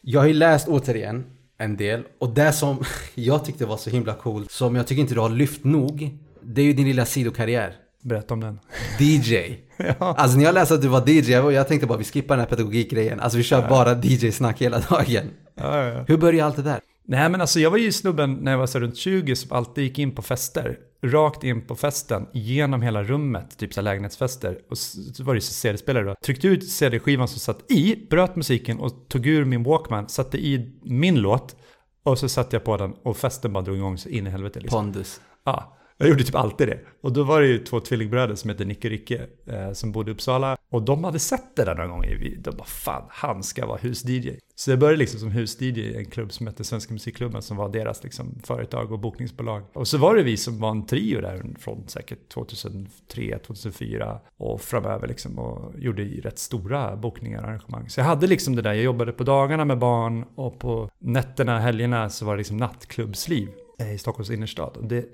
[0.00, 1.24] Jag har ju läst återigen
[1.58, 5.14] en del och det som jag tyckte var så himla coolt, som jag tycker inte
[5.14, 7.76] du har lyft nog, det är ju din lilla sidokarriär.
[8.06, 8.60] Berätta om den.
[8.98, 9.34] DJ.
[9.76, 9.94] ja.
[9.98, 12.50] Alltså när jag läste att du var DJ, jag tänkte bara vi skippar den här
[12.50, 13.20] pedagogikgrejen.
[13.20, 13.68] Alltså vi kör ja.
[13.68, 15.30] bara DJ-snack hela dagen.
[15.54, 16.80] Ja, Hur började allt det där?
[17.08, 19.84] Nej men alltså jag var ju snubben när jag var så runt 20 som alltid
[19.84, 20.78] gick in på fester.
[21.02, 24.58] Rakt in på festen, genom hela rummet, typ så lägenhetsfester.
[24.70, 26.14] Och så var det ju CD-spelare då.
[26.24, 30.72] Tryckte ut CD-skivan som satt i, bröt musiken och tog ur min Walkman, satte i
[30.82, 31.56] min låt.
[32.02, 34.60] Och så satte jag på den och festen bara drog igång så in i helvete.
[34.60, 34.84] Liksom.
[34.84, 35.20] Pondus.
[35.44, 35.76] Ja.
[35.98, 36.78] Jag gjorde typ alltid det.
[37.00, 40.10] Och då var det ju två tvillingbröder som hette Nicke och Ricke eh, som bodde
[40.10, 40.56] i Uppsala.
[40.70, 42.04] Och de hade sett det där någon gång.
[42.38, 44.30] De bara fan, han ska vara hus-DJ.
[44.54, 47.68] Så jag började liksom som hus-DJ i en klubb som hette Svenska Musikklubben som var
[47.68, 49.62] deras liksom, företag och bokningsbolag.
[49.72, 54.60] Och så var det vi som var en trio där från säkert 2003, 2004 och
[54.60, 57.88] framöver liksom och gjorde rätt stora bokningar och arrangemang.
[57.88, 61.58] Så jag hade liksom det där, jag jobbade på dagarna med barn och på nätterna,
[61.58, 64.76] helgerna så var det liksom nattklubbsliv eh, i Stockholms innerstad.
[64.76, 65.04] Och det,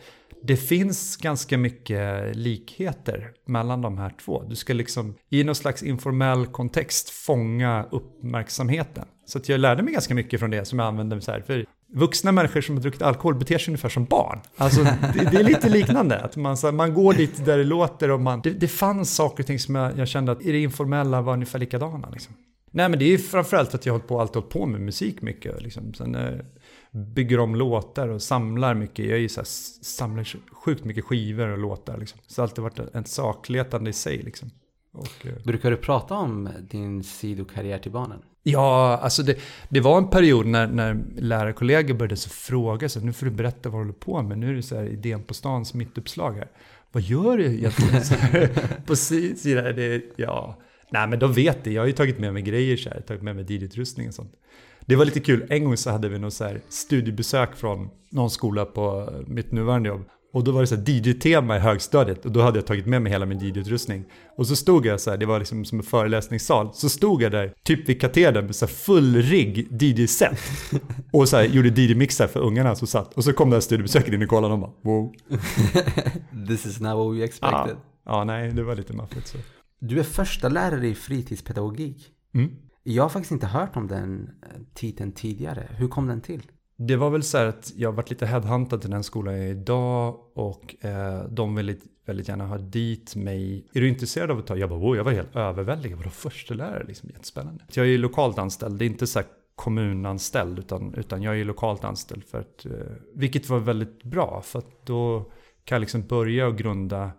[0.44, 4.42] det finns ganska mycket likheter mellan de här två.
[4.42, 9.04] Du ska liksom i någon slags informell kontext fånga uppmärksamheten.
[9.26, 11.40] Så att jag lärde mig ganska mycket från det som jag använde så här.
[11.40, 14.40] För vuxna människor som har druckit alkohol beter sig ungefär som barn.
[14.56, 16.20] Alltså, det, det är lite liknande.
[16.20, 18.40] Att man, så, man går dit där det låter och man...
[18.40, 21.32] Det, det fanns saker och ting som jag, jag kände att i det informella var
[21.32, 22.08] ungefär likadana.
[22.10, 22.34] Liksom.
[22.70, 25.22] Nej men det är framförallt för att jag har på, alltid hållit på med musik
[25.22, 25.62] mycket.
[25.62, 25.94] Liksom.
[25.94, 26.38] Sen eh,
[26.92, 29.04] bygger om låtar och samlar mycket.
[29.04, 29.46] Jag är ju så här,
[29.84, 31.98] samlar sjukt mycket skivor och låtar.
[31.98, 32.20] Liksom.
[32.26, 34.18] Så det har alltid varit en sakletande i sig.
[34.18, 34.50] Liksom.
[34.92, 38.18] Och, eh, Brukar du prata om din sidokarriär till barnen?
[38.42, 43.12] Ja, alltså det, det var en period när, när lärarkollegor började så fråga så nu
[43.12, 44.38] får du berätta vad du håller på med.
[44.38, 46.48] Nu är det så här idén på stans mittuppslag här.
[46.92, 48.48] Vad gör du egentligen?
[48.86, 50.58] på sidan, det, ja.
[50.90, 53.22] Nej men de vet det, jag har ju tagit med mig grejer så här, tagit
[53.22, 54.32] med mig DJ-utrustning och sånt.
[54.86, 58.30] Det var lite kul, en gång så hade vi något så här studiebesök från någon
[58.30, 60.04] skola på mitt nuvarande jobb.
[60.32, 63.12] Och då var det så DJ-tema i högstadiet och då hade jag tagit med mig
[63.12, 64.04] hela min DJ-utrustning.
[64.36, 67.32] Och så stod jag så här, det var liksom som en föreläsningssal, så stod jag
[67.32, 70.38] där typ vid katedern med så här full rigg DJ-set.
[71.12, 73.14] Och så här, gjorde DJ-mixar för ungarna som satt.
[73.14, 75.14] Och så kom det här studiebesöket in i kollade och bara wow.
[76.48, 77.76] This is not what we expected.
[77.76, 79.38] Ja, ja nej, det var lite maffigt så.
[79.78, 82.06] Du är första lärare i fritidspedagogik.
[82.34, 82.50] Mm.
[82.82, 85.68] Jag har faktiskt inte hört om den eh, titeln tidigare.
[85.70, 86.42] Hur kom den till?
[86.76, 89.50] Det var väl så här att jag varit lite headhuntad till den skolan jag är
[89.50, 93.66] idag och eh, de ville väldigt gärna ha dit mig.
[93.74, 94.56] Är du intresserad av att ta?
[94.56, 95.98] Jag bara, wow, jag var helt överväldigad.
[95.98, 96.84] Vadå förstelärare?
[96.84, 97.64] Liksom, jättespännande.
[97.72, 101.44] Jag är ju lokalt anställd, det är inte så här kommunanställd utan, utan jag är
[101.44, 102.24] lokalt anställd.
[102.24, 102.72] För att, eh,
[103.14, 105.30] vilket var väldigt bra för att då
[105.64, 107.10] kan jag liksom börja och grunda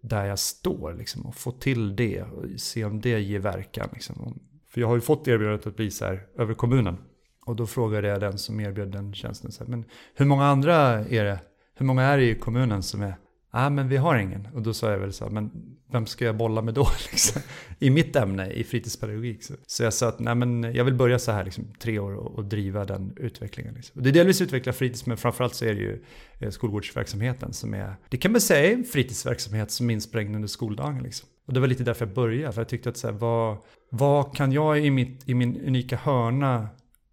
[0.00, 3.88] där jag står liksom, och få till det och se om det ger verkan.
[3.92, 4.40] Liksom.
[4.72, 6.98] För jag har ju fått erbjudandet att bli så här över kommunen.
[7.46, 10.76] Och då frågade jag den som erbjöd den tjänsten, så här, men hur många andra
[11.04, 11.40] är det?
[11.74, 13.14] Hur många är det i kommunen som är
[13.52, 14.48] ah, men vi har ingen.
[14.54, 15.50] Och då sa jag väl så här, men
[15.92, 16.88] vem ska jag bolla med då?
[17.12, 17.42] Liksom?
[17.78, 19.42] I mitt ämne, i fritidspedagogik.
[19.42, 22.14] Så, så jag sa att nej, men jag vill börja så här, liksom, tre år
[22.14, 23.74] och, och driva den utvecklingen.
[23.74, 23.98] Liksom.
[23.98, 26.04] Och det är delvis utveckla fritids, men framförallt så är det ju
[26.38, 30.48] eh, skolgårdsverksamheten som är, det kan man säga är en fritidsverksamhet som är insprängd under
[30.48, 31.02] skoldagen.
[31.02, 31.28] Liksom.
[31.46, 33.56] Och det var lite därför jag började, för jag tyckte att så här, vad,
[33.90, 36.68] vad kan jag i, mitt, i min unika hörna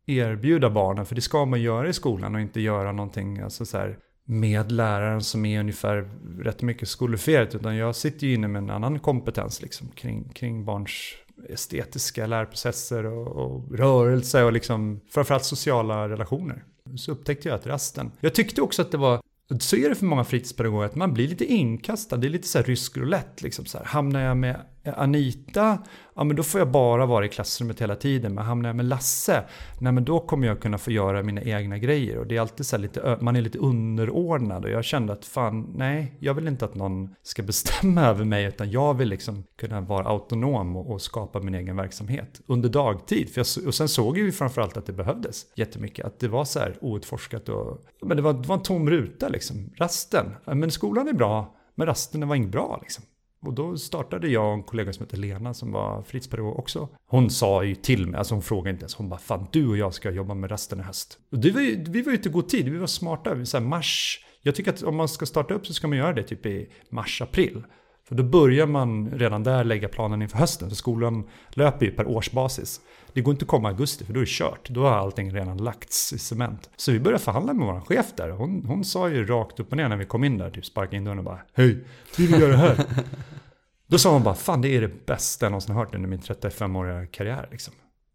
[0.06, 1.06] erbjuda barnen?
[1.06, 3.98] För det ska man göra i skolan och inte göra någonting, alltså så här,
[4.30, 7.56] med läraren som är ungefär rätt mycket skolifierat.
[7.56, 11.16] Utan jag sitter ju inne med en annan kompetens liksom, kring, kring barns
[11.50, 16.64] estetiska lärprocesser och, och rörelse och liksom, framförallt sociala relationer.
[16.98, 18.12] Så upptäckte jag att rasten.
[18.20, 19.22] Jag tyckte också att det var
[19.60, 22.18] så är det för många fritidspedagoger att man blir lite inkastad.
[22.18, 23.44] Det är lite så här rysk roulette.
[23.44, 23.86] Liksom så här.
[23.86, 24.62] Hamnar jag med
[24.98, 25.78] Anita,
[26.16, 28.34] ja men då får jag bara vara i klassrummet hela tiden.
[28.34, 29.44] Men hamnar jag med Lasse,
[29.80, 32.18] nej men då kommer jag kunna få göra mina egna grejer.
[32.18, 34.66] Och det är alltid så lite, man är lite underordnad.
[34.66, 38.46] Och jag kände att fan, nej, jag vill inte att någon ska bestämma över mig.
[38.46, 43.30] Utan jag vill liksom kunna vara autonom och, och skapa min egen verksamhet under dagtid.
[43.30, 46.06] För jag, och sen såg vi framförallt att det behövdes jättemycket.
[46.06, 49.28] Att det var så här outforskat och men det var, det var en tom ruta
[49.28, 49.70] liksom.
[49.78, 51.56] Rasten, men skolan är bra.
[51.76, 53.04] Men rasten var inte bra liksom.
[53.42, 56.90] Och då startade jag och en kollega som heter Lena som var fritidspedagog också.
[57.08, 59.78] Hon sa ju till mig, alltså hon frågade inte ens, hon bara fan du och
[59.78, 61.20] jag ska jobba med resten i höst.
[61.32, 64.26] Och det var ju, vi var ute i god tid, vi var smarta, så mars.
[64.42, 66.70] Jag tycker att om man ska starta upp så ska man göra det typ i
[66.90, 67.64] mars, april.
[68.08, 72.08] För då börjar man redan där lägga planen inför hösten, för skolan löper ju per
[72.08, 72.82] årsbasis.
[73.14, 74.70] Det går inte att komma augusti för då är det kört.
[74.70, 76.70] Då har allting redan lagts i cement.
[76.76, 78.30] Så vi började förhandla med vår chef där.
[78.30, 80.98] Hon, hon sa ju rakt upp och ner när vi kom in där, typ sparkade
[80.98, 81.84] in dörren och bara Hej,
[82.18, 82.86] vi vill göra det här.
[83.88, 87.06] Då sa hon bara, fan det är det bästa jag någonsin hört under min 35-åriga
[87.06, 87.48] karriär.
[87.52, 87.74] Liksom.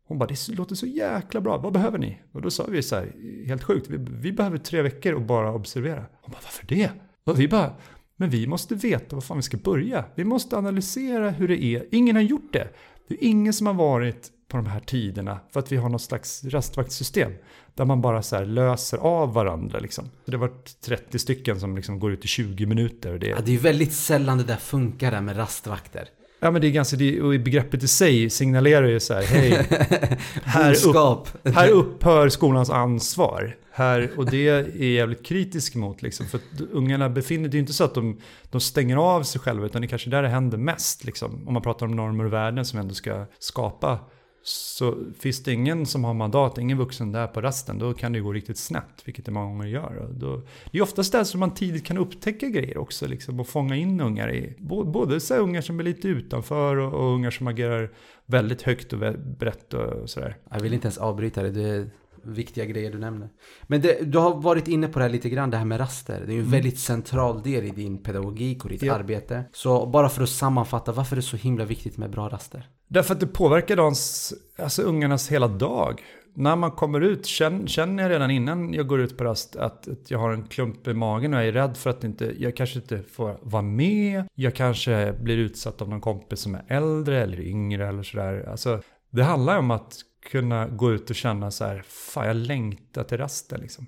[0.09, 2.21] Hon bara, det låter så jäkla bra, vad behöver ni?
[2.33, 3.13] Och då sa vi så här,
[3.47, 6.05] helt sjukt, vi, vi behöver tre veckor och bara observera.
[6.23, 6.91] Hon bara, varför det?
[7.25, 7.73] Och vi bara,
[8.17, 10.05] men vi måste veta var fan vi ska börja.
[10.15, 11.87] Vi måste analysera hur det är.
[11.91, 12.69] Ingen har gjort det.
[13.09, 16.03] Det är ingen som har varit på de här tiderna för att vi har något
[16.03, 17.33] slags rastvaktsystem
[17.75, 19.79] där man bara så löser av varandra.
[19.79, 20.11] Liksom.
[20.25, 23.13] Det har varit 30 stycken som liksom går ut i 20 minuter.
[23.13, 23.27] Och det...
[23.27, 26.09] Ja, det är väldigt sällan det där funkar där med rastvakter.
[26.41, 29.67] Ja men det är ganska, och i begreppet i sig signalerar ju så här, hej,
[30.45, 33.57] här, upp, här upphör skolans ansvar.
[33.73, 37.57] Här, och det är jag jävligt kritisk mot liksom, för att ungarna befinner det är
[37.57, 40.23] ju inte så att de, de stänger av sig själva, utan det är kanske där
[40.23, 41.05] det händer mest.
[41.05, 43.99] Liksom, om man pratar om normer och värden som ändå ska skapa
[44.47, 48.21] så finns det ingen som har mandat, ingen vuxen där på rasten, då kan det
[48.21, 50.09] gå riktigt snett, vilket det många gånger gör.
[50.13, 53.77] Då, det är oftast där som man tidigt kan upptäcka grejer också, liksom, och fånga
[53.77, 57.91] in ungar i, både så ungar som är lite utanför och, och ungar som agerar
[58.27, 58.99] väldigt högt och
[59.39, 60.37] brett och sådär.
[60.51, 61.91] Jag vill inte ens avbryta det, du är
[62.23, 63.29] viktiga grejer du nämner.
[63.63, 66.23] Men det, du har varit inne på det här lite grann, det här med raster.
[66.27, 66.51] Det är ju en mm.
[66.51, 68.95] väldigt central del i din pedagogik och ditt ja.
[68.95, 69.45] arbete.
[69.53, 72.69] Så bara för att sammanfatta, varför är det så himla viktigt med bra raster?
[72.89, 76.03] Därför att det påverkar dans, alltså ungarnas hela dag.
[76.37, 80.11] När man kommer ut känner jag redan innan jag går ut på rast att, att
[80.11, 82.79] jag har en klump i magen och jag är rädd för att inte, jag kanske
[82.79, 84.25] inte får vara med.
[84.35, 88.49] Jag kanske blir utsatt av någon kompis som är äldre eller yngre eller sådär.
[88.51, 89.97] Alltså, det handlar om att
[90.31, 93.87] kunna gå ut och känna så här, fan jag längtar till rasten liksom.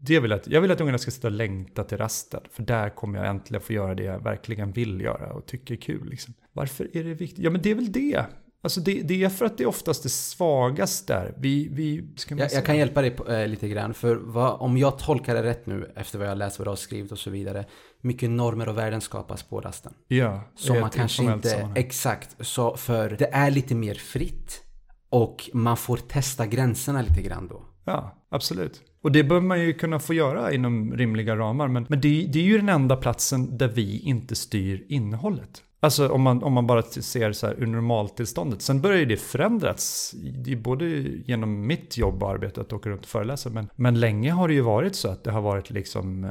[0.00, 2.90] Det vill att, jag vill att ungarna ska sitta och längta till rasten, för där
[2.90, 6.10] kommer jag äntligen få göra det jag verkligen vill göra och tycker är kul.
[6.10, 6.34] Liksom.
[6.52, 7.44] Varför är det viktigt?
[7.44, 8.26] Ja men det är väl det.
[8.62, 11.34] Alltså det, det är för att det är oftast är svagast där.
[11.38, 13.94] Vi, vi, jag, jag, kan hjälpa dig på, äh, lite grann.
[13.94, 16.76] För vad, om jag tolkar det rätt nu efter vad jag läst, vad du har
[16.76, 17.64] skrivit och så vidare.
[18.00, 19.92] Mycket normer och värden skapas på rasten.
[20.08, 21.76] Ja, Så man kanske inte, sammanhang.
[21.76, 22.46] exakt.
[22.46, 24.62] Så för det är lite mer fritt.
[25.08, 27.69] Och man får testa gränserna lite grann då.
[27.84, 28.82] Ja, absolut.
[29.02, 31.68] Och det bör man ju kunna få göra inom rimliga ramar.
[31.68, 35.62] Men, men det, det är ju den enda platsen där vi inte styr innehållet.
[35.82, 38.62] Alltså om man, om man bara ser så här ur normaltillståndet.
[38.62, 40.14] Sen börjar ju det förändras.
[40.44, 40.86] Det är både
[41.26, 43.50] genom mitt jobb och arbete att åka runt och föreläsa.
[43.50, 46.30] Men, men länge har det ju varit så att det har varit liksom eh,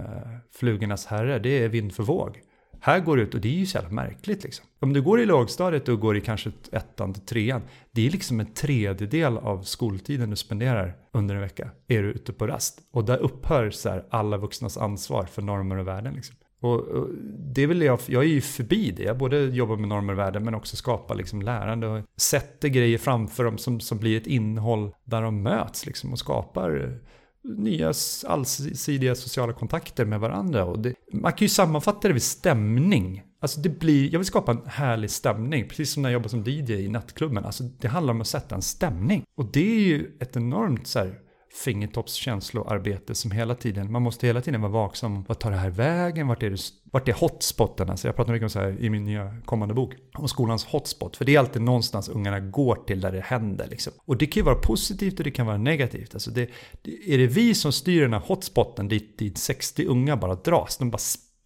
[0.51, 1.39] flugornas herre.
[1.39, 2.39] Det är vind för våg.
[2.81, 4.65] Här går det ut och det är ju så jävla märkligt liksom.
[4.79, 7.61] Om du går i lågstadiet och går i kanske ettan till trean.
[7.91, 11.69] Det är liksom en tredjedel av skoltiden du spenderar under en vecka.
[11.87, 12.79] Är du ute på rast.
[12.91, 16.35] Och där upphör så här alla vuxnas ansvar för normer och värden liksom.
[16.61, 19.03] Och, och, det vill jag, jag är ju förbi det.
[19.03, 22.97] Jag både jobbar med normer och värden men också skapar liksom lärande och sätter grejer
[22.97, 26.99] framför dem som, som blir ett innehåll där de möts liksom och skapar
[27.43, 27.93] nya
[28.27, 30.65] allsidiga sociala kontakter med varandra.
[30.65, 33.23] Och det, man kan ju sammanfatta det vid stämning.
[33.41, 36.43] Alltså det blir, jag vill skapa en härlig stämning, precis som när jag jobbar som
[36.43, 37.45] DJ i nattklubben.
[37.45, 39.23] Alltså det handlar om att sätta en stämning.
[39.37, 41.19] Och det är ju ett enormt så här,
[41.53, 45.23] fingertoppskänsloarbete som hela tiden, man måste hela tiden vara vaksam.
[45.27, 46.27] Vad tar det här vägen?
[46.27, 46.59] Vart är, det,
[46.91, 47.89] vart är hotspoten?
[47.89, 49.93] Alltså jag pratar mycket om så här i min nya kommande bok.
[50.13, 51.17] Om skolans hotspot.
[51.17, 53.67] För det är alltid någonstans ungarna går till där det händer.
[53.67, 53.93] Liksom.
[54.05, 56.13] Och det kan ju vara positivt och det kan vara negativt.
[56.13, 56.49] Alltså det,
[57.07, 60.77] är det vi som styr den här hotspoten dit, dit 60 unga bara dras?
[60.77, 60.99] De bara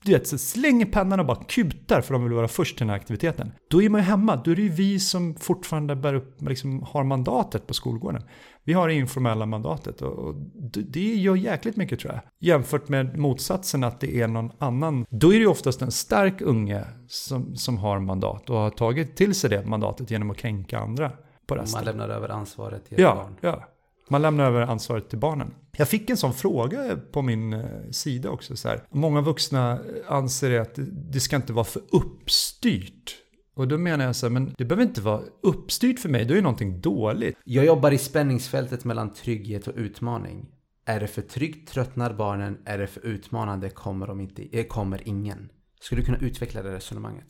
[0.06, 2.90] du vet, så slänger pennan och bara kutar för de vill vara först till den
[2.90, 3.52] här aktiviteten.
[3.70, 4.36] Då är man ju hemma.
[4.36, 8.24] Då är det ju vi som fortfarande bär upp, liksom, har mandatet på skolgården.
[8.64, 10.36] Vi har det informella mandatet och
[10.72, 12.22] det gör jäkligt mycket tror jag.
[12.40, 15.06] Jämfört med motsatsen att det är någon annan.
[15.10, 19.16] Då är det ju oftast en stark unge som, som har mandat och har tagit
[19.16, 21.12] till sig det mandatet genom att kränka andra
[21.48, 21.78] på resten.
[21.78, 23.36] Man lämnar över ansvaret till ja, barn.
[23.42, 23.64] Ja,
[24.10, 25.54] man lämnar över ansvaret till barnen.
[25.78, 28.56] Jag fick en sån fråga på min eh, sida också.
[28.56, 28.84] Så här.
[28.90, 30.74] Många vuxna anser att
[31.12, 33.23] det ska inte vara för uppstyrt.
[33.56, 36.34] Och då menar jag så här, men det behöver inte vara uppstyrt för mig, då
[36.34, 37.38] är det någonting dåligt.
[37.44, 40.46] Jag jobbar i spänningsfältet mellan trygghet och utmaning.
[40.86, 45.08] Är det för tryggt tröttnar barnen, är det för utmanande kommer, de inte, eh, kommer
[45.08, 45.50] ingen.
[45.82, 47.28] Skulle du kunna utveckla det resonemanget?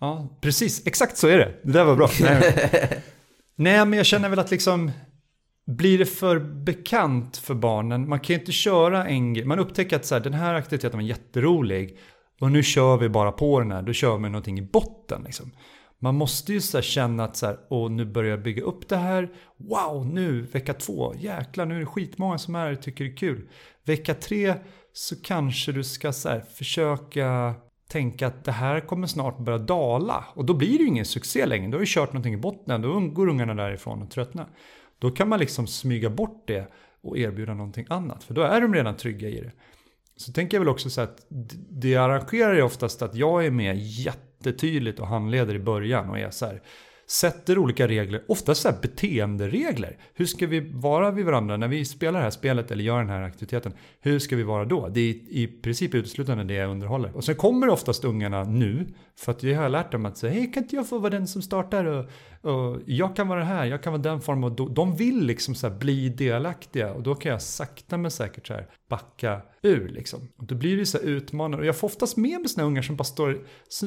[0.00, 0.86] Ja, precis.
[0.86, 1.54] Exakt så är det.
[1.62, 2.08] Det där var bra.
[3.56, 4.90] Nej, men jag känner väl att liksom
[5.66, 10.06] blir det för bekant för barnen, man kan ju inte köra en man upptäcker att
[10.06, 11.98] så här, den här aktiviteten var jätterolig
[12.40, 15.52] och nu kör vi bara på den här, då kör vi någonting i botten liksom.
[15.98, 18.96] Man måste ju så känna att så här, och nu börjar jag bygga upp det
[18.96, 23.04] här, wow nu vecka två, jäklar nu är det skitmånga som är här och tycker
[23.04, 23.48] det är kul.
[23.84, 24.54] Vecka tre
[24.92, 27.54] så kanske du ska så här, försöka
[27.88, 31.46] tänka att det här kommer snart börja dala och då blir det ju ingen succé
[31.46, 34.46] längre, då har du kört någonting i botten, då går ungarna därifrån och tröttnar.
[34.98, 38.24] Då kan man liksom smyga bort det och erbjuda någonting annat.
[38.24, 39.52] För då är de redan trygga i det.
[40.18, 41.26] Så tänker jag väl också så att
[41.70, 46.30] det arrangerar ju oftast att jag är med jättetydligt och handleder i början och är
[46.30, 46.62] så här
[47.10, 49.96] sätter olika regler, ofta så här beteenderegler.
[50.14, 53.08] Hur ska vi vara vid varandra när vi spelar det här spelet eller gör den
[53.08, 53.72] här aktiviteten?
[54.00, 54.88] Hur ska vi vara då?
[54.88, 57.16] Det är i princip uteslutande det jag underhåller.
[57.16, 58.86] Och sen kommer oftast ungarna nu,
[59.18, 61.28] för att jag har lärt dem att säga, hej kan inte jag få vara den
[61.28, 61.84] som startar?
[61.84, 62.04] Och,
[62.40, 64.44] och jag kan vara här, jag kan vara den formen.
[64.44, 68.54] Och de vill liksom så bli delaktiga och då kan jag sakta men säkert så
[68.54, 70.28] här backa ur liksom.
[70.36, 71.56] Och då blir det så här utmanande.
[71.56, 73.38] Och jag får oftast med mig såna ungar som bara står,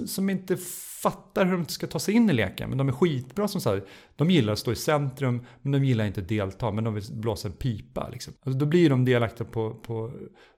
[0.08, 0.58] som inte
[1.02, 2.70] fattar hur de ska ta sig in i leken.
[2.70, 3.80] Men de är skitbra som så
[4.16, 7.04] de gillar att stå i centrum, men de gillar inte att delta, men de vill
[7.12, 8.10] blåsa en pipa.
[8.10, 8.34] Liksom.
[8.44, 10.12] Alltså, då blir de delaktiga på, på,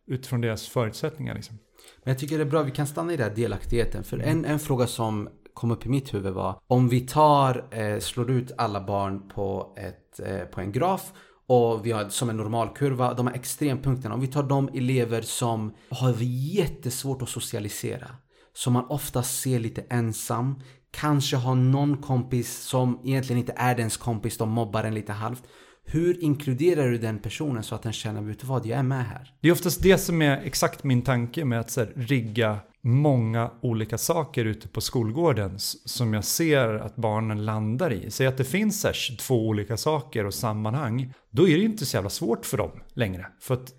[0.08, 1.36] utifrån deras förutsättningar.
[1.36, 1.60] Liksom.
[2.04, 4.04] Men jag tycker det är bra, vi kan stanna i den här delaktigheten.
[4.04, 8.00] För en, en fråga som kom upp i mitt huvud var, om vi tar, eh,
[8.00, 11.12] slår ut alla barn på, ett, eh, på en graf
[11.48, 14.16] och vi har som en normalkurva, de här extrempunkterna.
[14.16, 18.08] Om vi tar de elever som har jättesvårt att socialisera
[18.54, 20.62] som man ofta ser lite ensam.
[20.92, 25.44] Kanske har någon kompis som egentligen inte är ens kompis, de mobbar en lite halvt.
[25.86, 29.06] Hur inkluderar du den personen så att den känner, vet du vad, jag är med
[29.06, 29.34] här?
[29.42, 33.52] Det är oftast det som är exakt min tanke med att så här, rigga många
[33.62, 38.12] olika saker ute på skolgården som jag ser att barnen landar i.
[38.12, 41.14] Säg att det finns så här två olika saker och sammanhang.
[41.32, 43.28] Då är det inte så jävla svårt för dem längre.
[43.40, 43.74] För att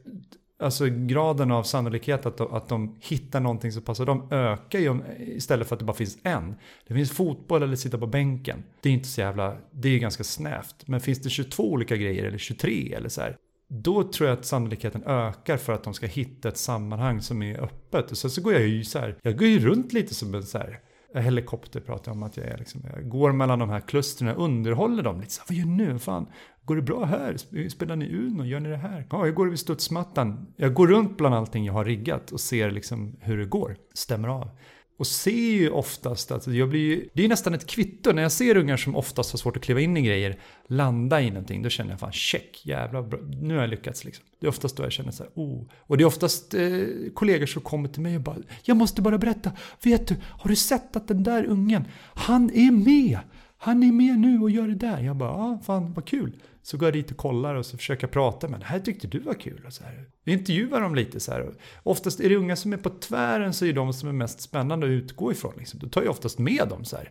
[0.65, 5.01] alltså graden av sannolikhet att de, att de hittar någonting som passar dem ökar ju
[5.19, 6.55] istället för att det bara finns en.
[6.87, 8.65] Det finns fotboll eller sitta på bänken.
[8.81, 10.75] Det är inte så jävla, det är ju ganska snävt.
[10.87, 13.37] Men finns det 22 olika grejer eller 23 eller så här.
[13.69, 17.61] Då tror jag att sannolikheten ökar för att de ska hitta ett sammanhang som är
[17.61, 18.11] öppet.
[18.11, 20.43] Och sen så går jag ju så här, jag går ju runt lite som en
[20.43, 20.81] så här
[21.21, 22.59] helikopter pratar jag om att jag är.
[22.59, 25.33] Liksom, jag går mellan de här klustren, underhåller dem lite.
[25.33, 25.99] Så här, vad gör ni nu?
[25.99, 26.27] Fan,
[26.65, 27.37] går det bra här?
[27.69, 28.45] Spelar ni Uno?
[28.45, 29.07] Gör ni det här?
[29.11, 30.47] Ja, jag går vid studsmattan.
[30.57, 33.77] Jag går runt bland allting jag har riggat och ser liksom hur det går.
[33.95, 34.51] Stämmer av.
[34.97, 38.57] Och ser ju oftast att jag blir Det är nästan ett kvitto när jag ser
[38.57, 41.63] ungar som oftast har svårt att kliva in i grejer landa i någonting.
[41.63, 43.21] Då känner jag fan check, jävla bra.
[43.21, 44.25] Nu har jag lyckats liksom.
[44.41, 45.67] Det är oftast då jag känner så här, oh.
[45.81, 46.81] Och det är oftast eh,
[47.15, 49.53] kollegor som kommer till mig och bara Jag måste bara berätta.
[49.83, 51.85] Vet du, har du sett att den där ungen,
[52.15, 53.19] han är med?
[53.59, 55.01] Han är med nu och gör det där.
[55.01, 56.37] Jag bara, ja, fan vad kul.
[56.65, 59.07] Så går jag dit och kollar och så försöker jag prata med det här tyckte
[59.07, 59.63] du var kul.
[59.67, 60.05] Och så här.
[60.25, 61.55] Vi intervjuar dem lite så här.
[61.83, 64.87] Oftast är det unga som är på tvären så är de som är mest spännande
[64.87, 65.53] att utgå ifrån.
[65.59, 65.81] Liksom.
[65.81, 67.11] Då tar jag oftast med dem så här.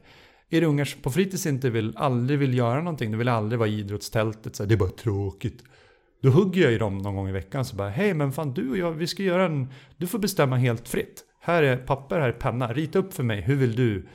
[0.50, 3.60] Är det ungar som på fritids inte vill, aldrig vill göra någonting, de vill aldrig
[3.60, 5.64] vara i idrottstältet, så här, det är bara tråkigt.
[6.22, 8.70] Då hugger jag i dem någon gång i veckan så bara, hej men fan du
[8.70, 11.24] och jag, vi ska göra en, du får bestämma helt fritt.
[11.40, 14.08] Här är papper, här är penna, rita upp för mig, hur vill du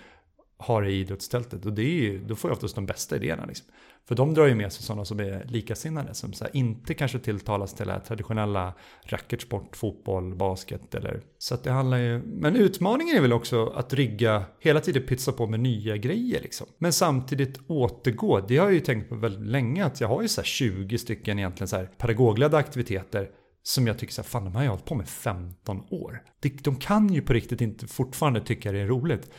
[0.58, 1.66] ha det i idrottstältet?
[1.66, 3.46] Och det är ju, då får jag oftast de bästa idéerna.
[3.46, 3.66] Liksom.
[4.08, 7.74] För de drar ju med sig sådana som är likasinnade, som så inte kanske tilltalas
[7.74, 11.20] till det traditionella racketsport, fotboll, basket eller...
[11.38, 12.22] Så att det handlar ju...
[12.24, 16.66] Men utmaningen är väl också att rigga, hela tiden pizza på med nya grejer liksom.
[16.78, 20.28] Men samtidigt återgå, det har jag ju tänkt på väldigt länge, att jag har ju
[20.28, 23.30] så 20 stycken egentligen så här pedagogledda aktiviteter
[23.62, 26.22] som jag tycker så här, fan de har jag hållit på med 15 år.
[26.40, 29.30] De, de kan ju på riktigt inte fortfarande tycka det är roligt.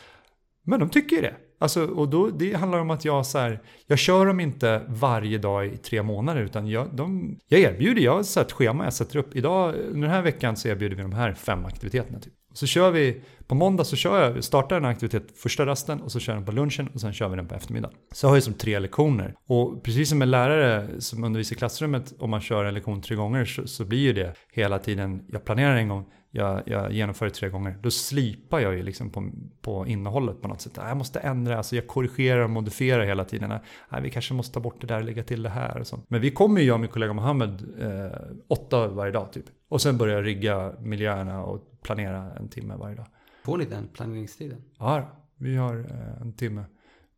[0.62, 1.34] Men de tycker ju det.
[1.62, 5.38] Alltså, och då, det handlar om att jag så här, jag kör dem inte varje
[5.38, 9.18] dag i tre månader utan jag, de, jag erbjuder, jag har ett schema jag sätter
[9.18, 9.36] upp.
[9.36, 12.20] Idag, den här veckan så erbjuder vi de här fem aktiviteterna.
[12.20, 12.32] Typ.
[12.52, 13.20] Så kör vi,
[13.50, 16.46] på måndag så kör jag, startar en aktivitet första rasten och så kör jag den
[16.46, 17.96] på lunchen och sen kör vi den på eftermiddagen.
[18.12, 19.34] Så har jag som tre lektioner.
[19.46, 23.16] Och precis som en lärare som undervisar i klassrummet, om man kör en lektion tre
[23.16, 27.26] gånger så, så blir ju det hela tiden, jag planerar en gång, jag, jag genomför
[27.26, 29.30] det tre gånger, då slipar jag ju liksom på,
[29.62, 30.78] på innehållet på något sätt.
[30.78, 33.52] Ah, jag måste ändra, alltså jag korrigerar och modifierar hela tiden.
[33.52, 35.80] Ah, nej, vi kanske måste ta bort det där och lägga till det här.
[35.80, 36.04] Och sånt.
[36.08, 39.44] Men vi kommer ju, jag och min kollega Mohammed, eh, åtta varje dag typ.
[39.68, 43.06] Och sen börjar jag rigga miljöerna och planera en timme varje dag.
[43.50, 44.62] Får ni den planeringstiden?
[44.78, 46.64] Ja, vi har eh, en timme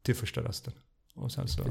[0.02, 0.72] till första rasten.
[1.14, 1.62] Och sen så...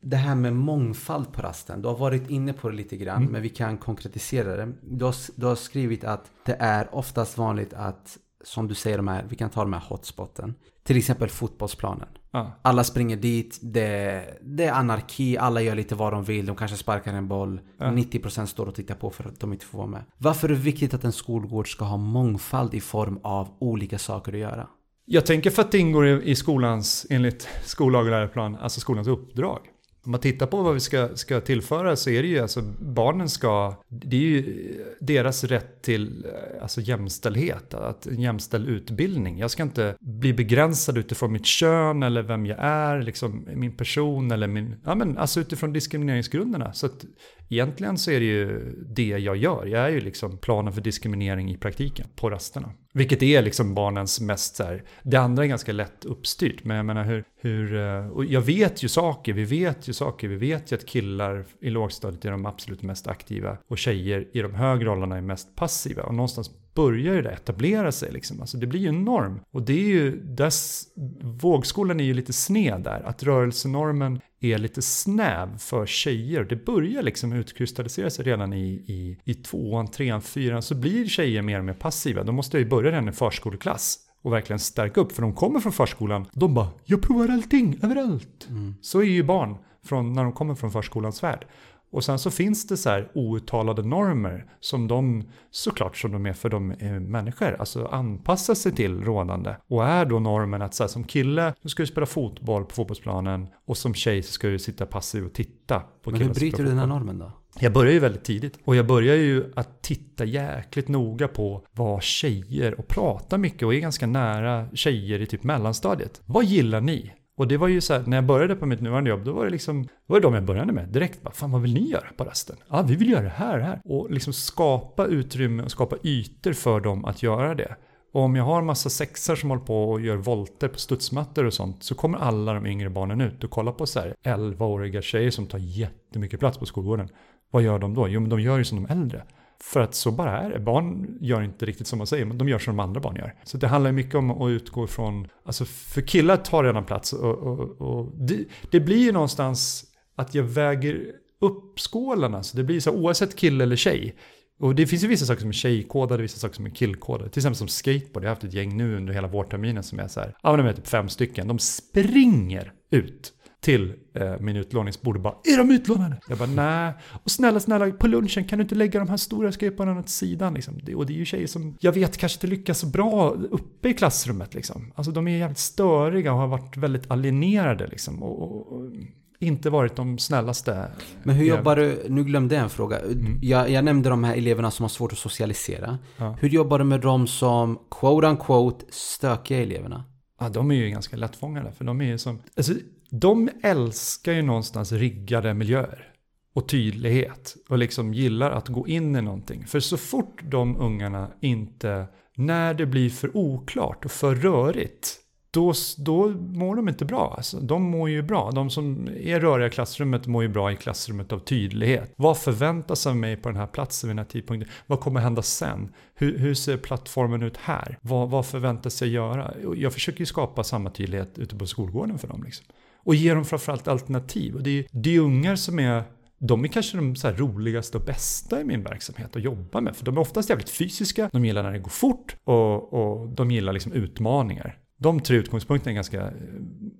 [0.00, 1.82] Det här med mångfald på rasten.
[1.82, 3.32] Du har varit inne på det lite grann, mm.
[3.32, 4.72] men vi kan konkretisera det.
[4.82, 9.08] Du har, du har, skrivit att det är oftast vanligt att, som du säger, de
[9.08, 10.54] här, vi kan ta de här hotspoten.
[10.82, 12.08] Till exempel fotbollsplanen.
[12.30, 12.60] Ja.
[12.62, 16.76] Alla springer dit, det, det, är anarki, alla gör lite vad de vill, de kanske
[16.76, 17.60] sparkar en boll.
[17.78, 17.86] Ja.
[17.86, 20.02] 90% står och tittar på för att de inte får vara med.
[20.18, 24.32] Varför är det viktigt att en skolgård ska ha mångfald i form av olika saker
[24.32, 24.68] att göra?
[25.04, 29.58] Jag tänker för att det ingår i skolans, enligt skollag och läroplan, alltså skolans uppdrag.
[30.04, 33.28] Om man tittar på vad vi ska, ska tillföra så är det ju alltså barnen
[33.28, 39.38] ska, det är ju deras rätt till eh, alltså jämställdhet, att en jämställd utbildning.
[39.38, 44.30] Jag ska inte bli begränsad utifrån mitt kön eller vem jag är, liksom min person
[44.30, 46.72] eller min, ja men alltså utifrån diskrimineringsgrunderna.
[46.72, 47.04] Så att
[47.48, 49.66] egentligen så är det ju det jag gör.
[49.66, 52.72] Jag är ju liksom planen för diskriminering i praktiken på rasterna.
[52.92, 56.64] Vilket är liksom barnens mest så här, det andra är ganska lätt uppstyrt.
[56.64, 60.28] Men jag menar hur, hur, eh, och jag vet ju saker, vi vet ju saker,
[60.28, 64.40] vi vet ju att killar i lågstadiet är de absolut mest aktiva och tjejer i
[64.40, 66.02] de högre åldrarna är mest passiva.
[66.02, 68.40] Och någonstans börjar ju det etablera sig liksom.
[68.40, 69.40] Alltså det blir ju en norm.
[69.50, 70.84] Och det är ju, dess,
[71.22, 73.02] vågskolan är ju lite sned där.
[73.04, 76.44] Att rörelsenormen är lite snäv för tjejer.
[76.44, 80.62] Det börjar liksom utkristallisera sig redan i, i, i tvåan, trean, fyran.
[80.62, 82.22] Så blir tjejer mer och mer passiva.
[82.22, 85.12] Då måste jag ju börja redan i förskoleklass och verkligen stärka upp.
[85.12, 88.46] För de kommer från förskolan, de bara “jag provar allting, överallt”.
[88.48, 88.74] Mm.
[88.82, 91.46] Så är ju barn från, när de kommer från förskolans värld.
[91.92, 96.32] Och sen så finns det så här outtalade normer som de, såklart som de är
[96.32, 99.54] för de är människor, alltså anpassar sig till rådande.
[99.68, 102.74] Och är då normen att så här, som kille, så ska du spela fotboll på
[102.74, 106.62] fotbollsplanen och som tjej så ska du sitta passiv och titta på Men hur bryter
[106.62, 107.32] du den här normen då?
[107.58, 108.58] Jag börjar ju väldigt tidigt.
[108.64, 113.74] Och jag börjar ju att titta jäkligt noga på vad tjejer, och prata mycket och
[113.74, 116.22] är ganska nära tjejer i typ mellanstadiet.
[116.26, 117.12] Vad gillar ni?
[117.40, 119.44] Och det var ju så här, när jag började på mitt nuvarande jobb, då var
[119.44, 121.22] det liksom, då var det de jag började med direkt.
[121.22, 122.56] Bara, Fan vad vill ni göra på rasten?
[122.68, 123.80] Ja, vi vill göra det här, det här.
[123.84, 127.76] Och liksom skapa utrymme och skapa ytor för dem att göra det.
[128.12, 131.44] Och om jag har en massa sexar som håller på och gör volter på studsmattor
[131.44, 135.02] och sånt så kommer alla de yngre barnen ut och kollar på så här 11-åriga
[135.02, 137.08] tjejer som tar jättemycket plats på skolgården.
[137.50, 138.08] Vad gör de då?
[138.08, 139.22] Jo, men de gör ju som de äldre.
[139.62, 140.60] För att så bara är det.
[140.60, 143.34] Barn gör inte riktigt som man säger, men de gör som de andra barn gör.
[143.44, 147.38] Så det handlar mycket om att utgå ifrån, alltså för killar tar redan plats och,
[147.38, 149.84] och, och det, det, blir ju någonstans
[150.14, 152.42] att jag väger upp skålarna.
[152.42, 154.16] Så det blir så oavsett kille eller tjej.
[154.60, 157.30] Och det finns ju vissa saker som är tjejkodade, vissa saker som är killkodade.
[157.30, 160.08] Till exempel som skateboard, jag har haft ett gäng nu under hela vårterminen som är
[160.08, 164.56] så här, ja men de är typ fem stycken, de springer ut till eh, min
[164.56, 166.16] utlåningsbord och bara Är de utlånade?
[166.28, 166.92] Jag bara nej.
[167.08, 170.54] Och snälla, snälla, på lunchen kan du inte lägga de här stora skateboardarna åt sidan?
[170.54, 170.80] Liksom.
[170.82, 173.88] Det, och det är ju tjejer som jag vet kanske inte lyckas så bra uppe
[173.88, 174.54] i klassrummet.
[174.54, 174.92] Liksom.
[174.94, 177.86] Alltså de är jävligt störiga och har varit väldigt alienerade.
[177.86, 178.22] Liksom.
[178.22, 178.90] Och, och, och
[179.38, 180.86] inte varit de snällaste.
[181.22, 182.98] Men hur jobbar du, nu glömde jag en fråga.
[182.98, 183.38] Mm.
[183.42, 185.98] Jag, jag, nämnde de här eleverna som har svårt att socialisera.
[186.16, 186.36] Ja.
[186.40, 190.04] Hur jobbar du med de som, quote unquote, stökiga eleverna?
[190.40, 191.72] Ja, de är ju ganska lättfångade.
[191.72, 192.74] För de är ju som, alltså,
[193.10, 196.06] de älskar ju någonstans riggade miljöer
[196.54, 199.66] och tydlighet och liksom gillar att gå in i någonting.
[199.66, 202.06] För så fort de ungarna inte,
[202.36, 205.16] när det blir för oklart och för rörigt,
[205.50, 207.34] då, då mår de inte bra.
[207.36, 208.50] Alltså, de mår ju bra.
[208.50, 212.12] De som är röriga i klassrummet mår ju bra i klassrummet av tydlighet.
[212.16, 214.72] Vad förväntas av mig på den här platsen vid den här tidpunkten?
[214.86, 215.92] Vad kommer hända sen?
[216.14, 217.98] Hur, hur ser plattformen ut här?
[218.00, 219.54] Vad, vad förväntas jag göra?
[219.76, 222.42] Jag försöker ju skapa samma tydlighet ute på skolgården för dem.
[222.44, 222.66] Liksom.
[223.10, 224.54] Och ge dem framförallt alternativ.
[224.54, 226.02] Och det är, det är ungar som är
[226.38, 229.96] de är kanske de så roligaste och bästa i min verksamhet att jobba med.
[229.96, 233.50] För de är oftast jävligt fysiska, de gillar när det går fort och, och de
[233.50, 234.78] gillar liksom utmaningar.
[234.96, 236.32] De tre utgångspunkterna är ganska eh,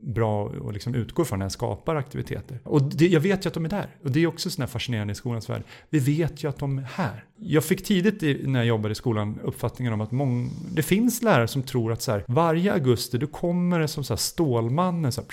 [0.01, 2.61] bra att liksom utgå från när jag skapar aktiviteter.
[2.65, 3.97] Och det, jag vet ju att de är där.
[4.05, 5.63] Och det är också sådär fascinerande i skolans värld.
[5.91, 7.25] Vi vet ju att de är här.
[7.37, 11.23] Jag fick tidigt i, när jag jobbade i skolan uppfattningen om att mång, det finns
[11.23, 15.13] lärare som tror att så här, varje augusti då kommer det som så här Stålmannen
[15.13, 15.29] så här,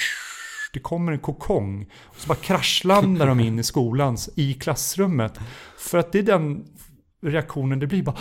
[0.73, 1.87] det kommer en kokong.
[2.03, 5.39] Och så bara kraschlandar de in i skolans, i klassrummet.
[5.77, 6.65] För att det är den
[7.21, 8.03] reaktionen det blir.
[8.03, 8.17] Bara,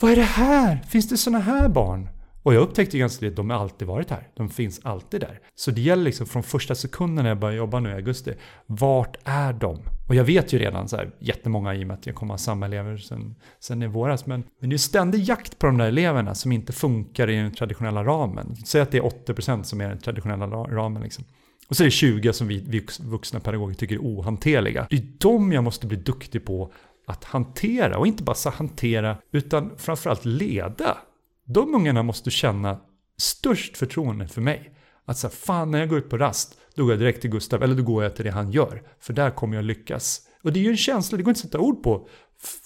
[0.00, 0.84] Vad är det här?
[0.88, 2.08] Finns det sådana här barn?
[2.44, 4.28] Och jag upptäckte ganska tidigt att de har alltid varit här.
[4.34, 5.40] De finns alltid där.
[5.54, 8.34] Så det gäller liksom från första sekunden när jag började jobba nu i augusti.
[8.66, 9.78] Vart är de?
[10.08, 12.38] Och jag vet ju redan så här jättemånga i och med att jag kommer ha
[12.38, 14.26] samma elever sen, sen i våras.
[14.26, 17.54] Men, men det är ständig jakt på de där eleverna som inte funkar i den
[17.54, 18.56] traditionella ramen.
[18.56, 21.24] Säg att det är 80% som är den traditionella ramen liksom.
[21.68, 24.86] Och så är det 20 som vi, vi vuxna pedagoger tycker är ohanterliga.
[24.90, 26.72] Det är de jag måste bli duktig på
[27.06, 27.98] att hantera.
[27.98, 30.98] Och inte bara så hantera, utan framförallt leda.
[31.46, 32.80] De ungarna måste känna
[33.18, 34.70] störst förtroende för mig.
[35.04, 37.62] Att så fan när jag går ut på rast, då går jag direkt till Gustav,
[37.62, 38.82] eller då går jag till det han gör.
[39.00, 40.20] För där kommer jag lyckas.
[40.42, 42.08] Och det är ju en känsla, det går inte att sätta ord på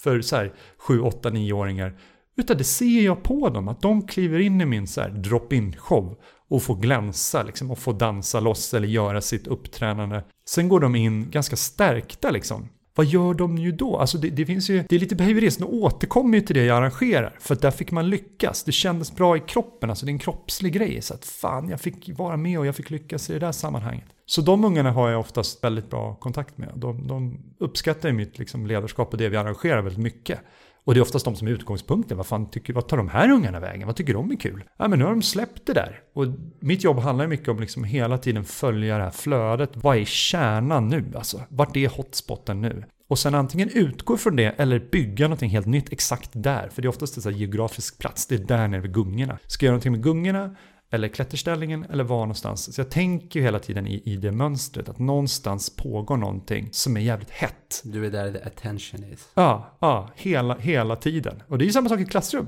[0.03, 1.99] för så här 7, 8, 9-åringar.
[2.37, 5.75] Utan det ser jag på dem, att de kliver in i min så här drop-in
[5.77, 6.17] show
[6.49, 10.21] och få glänsa liksom, och få dansa loss eller göra sitt uppträdande.
[10.49, 12.69] Sen går de in ganska stärkta liksom.
[12.95, 13.97] Vad gör de ju då?
[13.97, 16.77] Alltså det, det finns ju, det är lite behaviorism, och återkommer ju till det jag
[16.77, 17.35] arrangerar.
[17.39, 20.19] För att där fick man lyckas, det kändes bra i kroppen, alltså det är en
[20.19, 21.01] kroppslig grej.
[21.01, 24.05] Så att fan, jag fick vara med och jag fick lyckas i det där sammanhanget.
[24.25, 26.71] Så de ungarna har jag oftast väldigt bra kontakt med.
[26.75, 30.39] De, de uppskattar ju mitt liksom ledarskap och det vi arrangerar väldigt mycket.
[30.83, 32.17] Och det är oftast de som är utgångspunkten.
[32.17, 33.87] Vad, fan tycker, vad tar de här ungarna vägen?
[33.87, 34.63] Vad tycker de är kul?
[34.77, 36.01] Ja, men nu har de släppt det där.
[36.13, 36.25] Och
[36.59, 39.71] mitt jobb handlar mycket om liksom hela tiden följa det här flödet.
[39.73, 41.05] Vad är kärnan nu?
[41.15, 42.83] Alltså, vart är hotspoten nu?
[43.07, 46.69] Och sen antingen utgå från det eller bygga någonting helt nytt exakt där.
[46.69, 48.27] För det är oftast en geografisk plats.
[48.27, 49.39] Det är där nere vid gungorna.
[49.47, 50.55] Ska jag göra någonting med gungorna?
[50.91, 52.75] Eller klätterställningen eller var någonstans.
[52.75, 56.97] Så jag tänker ju hela tiden i, i det mönstret att någonstans pågår någonting som
[56.97, 57.81] är jävligt hett.
[57.83, 59.29] Du är där the attention is.
[59.33, 61.43] Ja, ja hela, hela tiden.
[61.47, 62.47] Och det är ju samma sak i klassrum.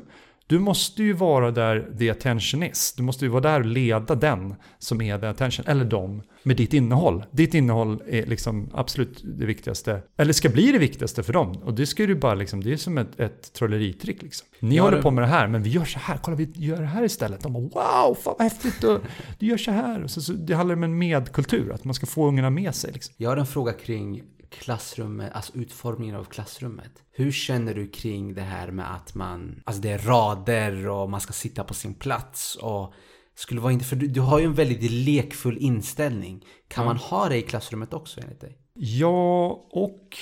[0.52, 2.94] Du måste ju vara där the attention is.
[2.98, 6.58] Du måste ju vara där och leda den som är the attention, eller dem, med
[6.58, 7.26] ditt innehåll.
[7.32, 11.58] Ditt innehåll är liksom absolut det viktigaste, eller ska bli det viktigaste för dem.
[11.64, 14.48] Och det ska du bara liksom, det är som ett, ett trolleritrick liksom.
[14.60, 15.04] Ni ja, håller det...
[15.04, 17.42] på med det här, men vi gör så här, kolla vi gör det här istället.
[17.42, 19.00] De bara wow, fan vad häftigt, och
[19.40, 20.08] du gör så här.
[20.08, 22.92] Så, så, det handlar om en medkultur, att man ska få ungarna med sig.
[22.94, 23.16] Liksom.
[23.18, 26.92] Jag har en fråga kring klassrummet, alltså utformningen av klassrummet.
[27.12, 31.22] Hur känner du kring det här med att man, alltså det är rader och man
[31.22, 32.94] ska sitta på sin plats och
[33.36, 36.46] skulle vara inte, för du, du har ju en väldigt lekfull inställning.
[36.68, 38.58] Kan man ha det i klassrummet också enligt dig?
[38.74, 40.18] Ja och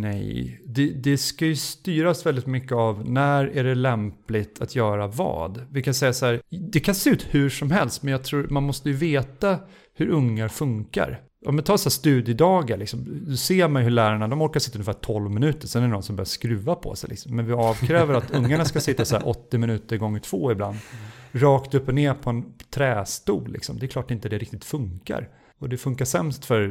[0.00, 0.60] nej.
[0.66, 5.66] Det, det ska ju styras väldigt mycket av när är det lämpligt att göra vad.
[5.70, 6.40] Vi kan säga så här,
[6.72, 9.58] det kan se ut hur som helst men jag tror man måste ju veta
[9.94, 11.20] hur ungar funkar.
[11.46, 14.78] Om man tar så här studiedagar, liksom, då ser man hur lärarna de orkar sitta
[14.78, 17.10] ungefär 12 minuter, sen är det någon som börjar skruva på sig.
[17.10, 17.36] Liksom.
[17.36, 20.76] Men vi avkräver att ungarna ska sitta så här 80 minuter gånger två ibland.
[21.32, 23.52] Rakt upp och ner på en trästol.
[23.52, 23.78] Liksom.
[23.78, 25.28] Det är klart inte det riktigt funkar.
[25.58, 26.68] Och det funkar sämst för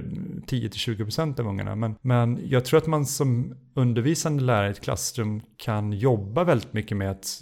[0.48, 1.76] 10-20% av ungarna.
[1.76, 6.74] Men, men jag tror att man som undervisande lärare i ett klassrum kan jobba väldigt
[6.74, 7.42] mycket med att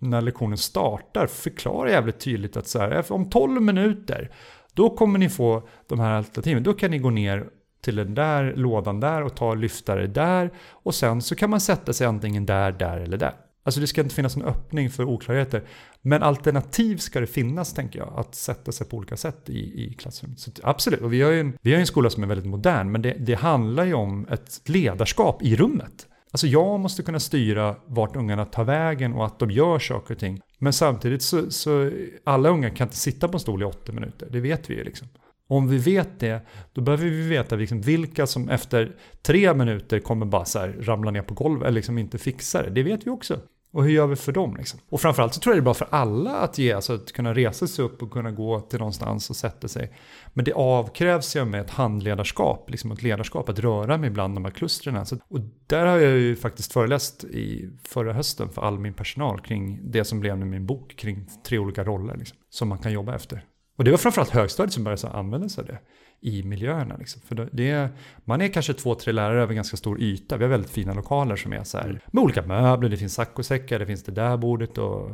[0.00, 4.30] när lektionen startar förklara jävligt tydligt att så här, om 12 minuter
[4.74, 6.62] då kommer ni få de här alternativen.
[6.62, 7.46] Då kan ni gå ner
[7.82, 10.50] till den där lådan där och ta lyftare där.
[10.70, 13.34] Och sen så kan man sätta sig antingen där, där eller där.
[13.64, 15.62] Alltså det ska inte finnas en öppning för oklarheter.
[16.00, 19.94] Men alternativ ska det finnas, tänker jag, att sätta sig på olika sätt i, i
[19.94, 20.40] klassrummet.
[20.40, 22.92] Så absolut, och vi har ju en, vi har en skola som är väldigt modern,
[22.92, 26.06] men det, det handlar ju om ett ledarskap i rummet.
[26.32, 30.20] Alltså jag måste kunna styra vart ungarna tar vägen och att de gör saker och
[30.20, 30.40] ting.
[30.58, 31.90] Men samtidigt så, så
[32.24, 34.84] alla unga kan inte sitta på en stol i 80 minuter, det vet vi ju
[34.84, 35.08] liksom.
[35.48, 40.26] Om vi vet det, då behöver vi veta liksom vilka som efter tre minuter kommer
[40.26, 42.70] bara så här ramla ner på golvet eller liksom inte fixar det.
[42.70, 43.40] Det vet vi också.
[43.72, 44.56] Och hur gör vi för dem?
[44.56, 44.80] Liksom?
[44.88, 47.34] Och framförallt så tror jag det är bra för alla att ge, alltså att kunna
[47.34, 49.92] resa sig upp och kunna gå till någonstans och sätta sig.
[50.32, 54.44] Men det avkrävs ju med ett handledarskap, liksom ett ledarskap, att röra mig bland de
[54.44, 55.06] här klustren.
[55.06, 59.40] Så, och där har jag ju faktiskt föreläst i förra hösten för all min personal
[59.40, 62.92] kring det som blev nu min bok, kring tre olika roller liksom, som man kan
[62.92, 63.44] jobba efter.
[63.78, 65.78] Och det var framförallt högstadiet som började använda sig av det
[66.22, 66.96] i miljöerna.
[66.96, 67.22] Liksom.
[67.22, 67.88] För det är,
[68.24, 70.36] man är kanske två, tre lärare över ganska stor yta.
[70.36, 73.78] Vi har väldigt fina lokaler som är så här, med olika möbler, det finns saccosäckar,
[73.78, 75.10] det finns det där bordet och...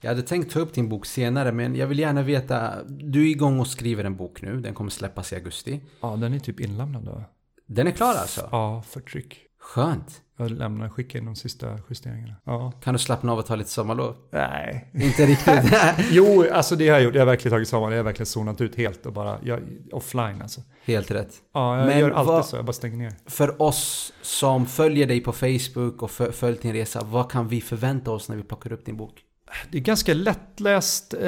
[0.00, 3.30] Jag hade tänkt ta upp din bok senare, men jag vill gärna veta, du är
[3.30, 5.80] igång och skriver en bok nu, den kommer släppas i augusti.
[6.00, 7.24] Ja, den är typ inlämnad då.
[7.66, 8.48] Den är klar alltså?
[8.50, 9.49] Ja, för tryck.
[9.60, 10.20] Skönt.
[10.36, 12.34] Jag lämnar, skickar in de sista justeringarna.
[12.44, 12.72] Ja.
[12.82, 14.16] Kan du slappna av och ta lite sommarlov?
[14.32, 14.90] Nej.
[14.94, 15.72] Inte riktigt?
[16.10, 17.14] jo, alltså det har jag gjort.
[17.14, 17.92] Jag har verkligen tagit sommarlov.
[17.92, 19.60] Jag har verkligen zonat ut helt och bara, jag,
[19.92, 20.60] offline alltså.
[20.84, 21.34] Helt rätt.
[21.54, 22.56] Ja, jag Men gör alltid vad- så.
[22.56, 23.12] Jag bara stänger ner.
[23.26, 27.60] För oss som följer dig på Facebook och fö- följt din resa, vad kan vi
[27.60, 29.20] förvänta oss när vi plockar upp din bok?
[29.70, 31.20] Det är ganska lättläst eh,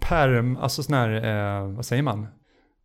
[0.00, 1.10] perm, alltså sån här,
[1.60, 2.26] eh, vad säger man?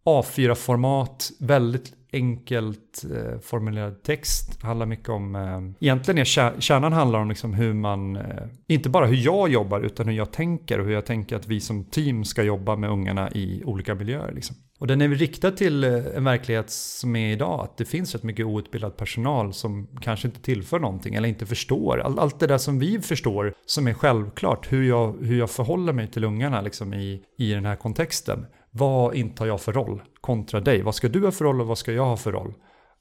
[0.06, 4.62] A4-format, väldigt enkelt eh, formulerad text.
[4.62, 8.24] Handlar mycket om, eh, egentligen är kärnan handlar om liksom hur man, eh,
[8.68, 11.60] inte bara hur jag jobbar utan hur jag tänker och hur jag tänker att vi
[11.60, 14.32] som team ska jobba med ungarna i olika miljöer.
[14.32, 14.56] Liksom.
[14.80, 18.24] Och den är riktad till eh, en verklighet som är idag, att det finns rätt
[18.24, 22.00] mycket outbildad personal som kanske inte tillför någonting eller inte förstår.
[22.00, 25.94] All, allt det där som vi förstår som är självklart, hur jag, hur jag förhåller
[25.94, 28.46] mig till ungarna liksom i, i den här kontexten.
[28.78, 30.82] Vad intar jag för roll kontra dig?
[30.82, 32.54] Vad ska du ha för roll och vad ska jag ha för roll?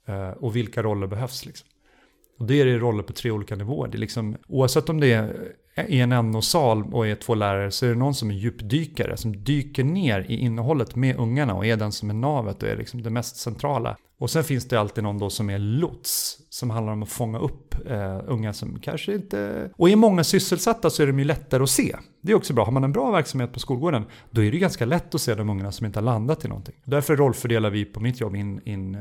[0.07, 1.68] Eh, och vilka roller behövs liksom?
[2.39, 3.89] Och det är det roller på tre olika nivåer.
[3.89, 5.53] Det är liksom, oavsett om det är
[5.89, 9.45] i en NO-sal och är två lärare så är det någon som är djupdykare som
[9.45, 13.03] dyker ner i innehållet med ungarna och är den som är navet och är liksom
[13.03, 13.97] det mest centrala.
[14.19, 17.39] Och sen finns det alltid någon då som är lots som handlar om att fånga
[17.39, 19.71] upp eh, unga som kanske inte...
[19.77, 21.97] Och är många sysselsatta så är de ju lättare att se.
[22.21, 22.64] Det är också bra.
[22.64, 25.51] Har man en bra verksamhet på skolgården då är det ganska lätt att se de
[25.51, 26.75] ungarna som inte har landat i någonting.
[26.85, 29.01] Därför rollfördelar vi på mitt jobb in, in eh,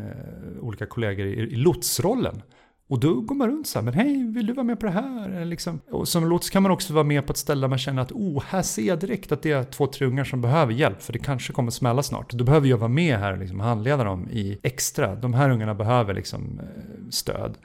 [0.61, 2.41] olika kollegor i, i lotsrollen.
[2.87, 4.91] Och då går man runt så här, men hej, vill du vara med på det
[4.91, 5.45] här?
[5.45, 5.79] Liksom.
[5.91, 8.11] Och som låt kan man också vara med på ett ställe där man känner att
[8.11, 11.13] oh, här ser jag direkt att det är två, tre ungar som behöver hjälp, för
[11.13, 12.31] det kanske kommer smälla snart.
[12.33, 15.15] Då behöver jag vara med här och liksom handleda dem i extra.
[15.15, 17.57] De här ungarna behöver liksom eh, stöd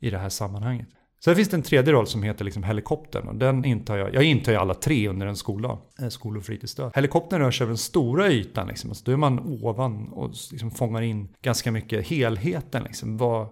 [0.00, 0.88] i det här sammanhanget.
[1.24, 4.24] Sen finns det en tredje roll som heter liksom helikoptern och den intar jag, jag
[4.24, 6.92] intar ju alla tre under en skoldag, eh, skol och fritidsstöd.
[6.94, 10.70] Helikoptern rör sig över den stora ytan liksom, alltså då är man ovan och liksom
[10.70, 13.16] fångar in ganska mycket helheten liksom.
[13.16, 13.48] Vad,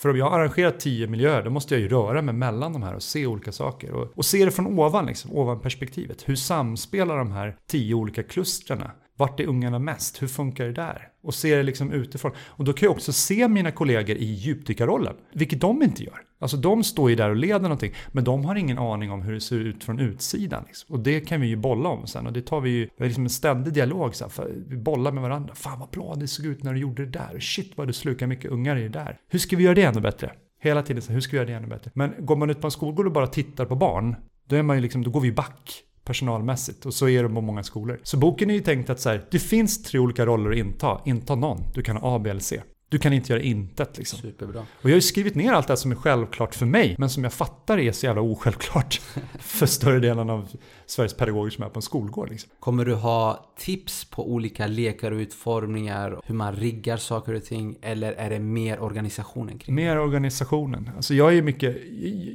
[0.00, 2.82] för om jag har arrangerat tio miljöer, då måste jag ju röra mig mellan de
[2.82, 3.92] här och se olika saker.
[3.92, 6.28] Och, och se det från ovan, liksom, ovan perspektivet.
[6.28, 8.90] Hur samspelar de här tio olika klustrarna?
[9.16, 10.22] Vart är ungarna mest?
[10.22, 11.08] Hur funkar det där?
[11.22, 12.32] Och se det liksom utifrån.
[12.38, 16.20] Och då kan jag också se mina kollegor i djupdykarrollen, vilket de inte gör.
[16.44, 19.32] Alltså de står ju där och leder någonting, men de har ingen aning om hur
[19.32, 20.64] det ser ut från utsidan.
[20.66, 20.94] Liksom.
[20.94, 22.26] Och det kan vi ju bolla om sen.
[22.26, 24.14] Och det tar vi ju, det är liksom en ständig dialog.
[24.14, 25.54] Så här, för vi bollar med varandra.
[25.54, 27.40] Fan vad bra det såg ut när du gjorde det där.
[27.40, 29.18] Shit vad du slukar mycket ungar i det där.
[29.28, 30.32] Hur ska vi göra det ännu bättre?
[30.60, 31.90] Hela tiden så här, hur ska vi göra det ännu bättre?
[31.94, 34.16] Men går man ut på en skolgård och bara tittar på barn,
[34.48, 37.40] då, är man ju liksom, då går vi back personalmässigt och så är det på
[37.40, 38.00] många skolor.
[38.02, 41.00] Så boken är ju tänkt att så här, det finns tre olika roller att inta,
[41.04, 41.62] inta någon.
[41.74, 42.60] Du kan ha A, B eller C.
[42.94, 44.18] Du kan inte göra intet liksom.
[44.18, 44.60] Superbra.
[44.60, 47.10] Och jag har ju skrivit ner allt det här som är självklart för mig, men
[47.10, 49.00] som jag fattar är så jävla osjälvklart
[49.38, 50.48] för större delen av
[50.86, 52.30] Sveriges pedagoger som är på en skolgård.
[52.30, 52.50] Liksom.
[52.60, 57.76] Kommer du ha tips på olika lekar och utformningar, hur man riggar saker och ting,
[57.82, 59.82] eller är det mer organisationen kring det?
[59.82, 60.90] Mer organisationen.
[60.96, 61.76] Alltså jag är mycket,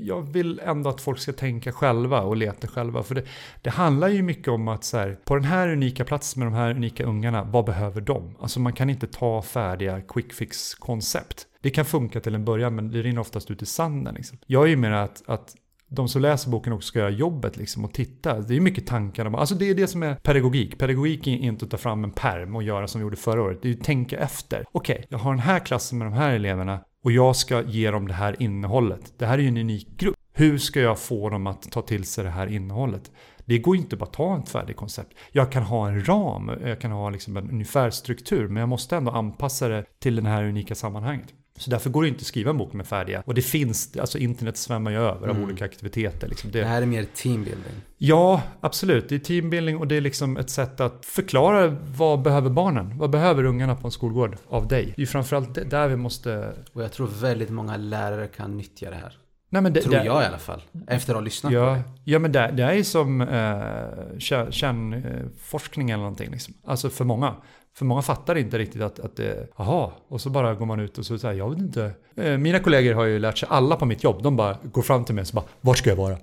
[0.04, 3.04] jag vill ändå att folk ska tänka själva och leta själva.
[3.04, 3.24] För det,
[3.62, 6.58] det handlar ju mycket om att så här, på den här unika platsen med de
[6.58, 8.36] här unika ungarna, vad behöver de?
[8.40, 10.49] Alltså man kan inte ta färdiga quick fix
[10.80, 11.48] koncept.
[11.62, 14.16] Det kan funka till en början men det rinner oftast ut i sanden.
[14.16, 14.38] Liksom.
[14.46, 15.56] Jag är ju mer att, att
[15.90, 18.40] de som läser boken också ska göra jobbet liksom och titta.
[18.40, 19.38] Det är mycket tankar.
[19.38, 20.78] Alltså det är det som är pedagogik.
[20.78, 23.60] Pedagogik är inte att ta fram en perm och göra som vi gjorde förra året.
[23.62, 24.66] Det är att tänka efter.
[24.72, 27.92] Okej, okay, jag har den här klassen med de här eleverna och jag ska ge
[27.92, 29.14] dem det här innehållet.
[29.18, 30.16] Det här är ju en unik grupp.
[30.34, 33.12] Hur ska jag få dem att ta till sig det här innehållet?
[33.50, 35.14] Det går inte bara att ta ett färdigt koncept.
[35.32, 38.96] Jag kan ha en ram, jag kan ha liksom en ungefär struktur, men jag måste
[38.96, 41.28] ändå anpassa det till det här unika sammanhanget.
[41.58, 43.24] Så därför går det inte att skriva en bok med färdiga.
[43.26, 45.44] Och det finns, alltså internet svämmar ju över av mm.
[45.44, 46.28] olika aktiviteter.
[46.28, 47.74] Liksom det, det, här är mer teambuilding.
[47.98, 49.10] Ja, absolut.
[49.10, 52.98] Det är teambuilding och det är liksom ett sätt att förklara vad behöver barnen?
[52.98, 54.86] Vad behöver ungarna på en skolgård av dig?
[54.86, 56.54] Det är ju framförallt där vi måste...
[56.74, 59.18] Och jag tror väldigt många lärare kan nyttja det här.
[59.50, 60.62] Nej, men det, Tror det, jag i alla fall.
[60.88, 61.84] Efter att ha lyssnat ja, på det.
[62.04, 66.32] Ja, men det, det är som eh, kärnforskning eller någonting.
[66.32, 66.54] Liksom.
[66.66, 67.36] Alltså för många.
[67.76, 70.98] För många fattar inte riktigt att, att det, aha, och så bara går man ut
[70.98, 71.92] och så säger jag vet inte.
[72.16, 75.06] Eh, mina kollegor har ju lärt sig, alla på mitt jobb, de bara går fram
[75.06, 76.18] till mig och så bara, var ska jag vara?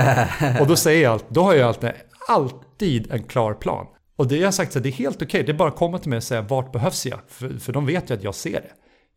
[0.60, 1.90] och då säger jag allt, då har jag alltid,
[2.28, 3.86] alltid en klar plan.
[4.16, 5.76] Och det jag har sagt, så det är helt okej, okay, det är bara att
[5.76, 7.18] komma till mig och säga vart behövs jag?
[7.28, 8.70] För, för de vet ju att jag ser det.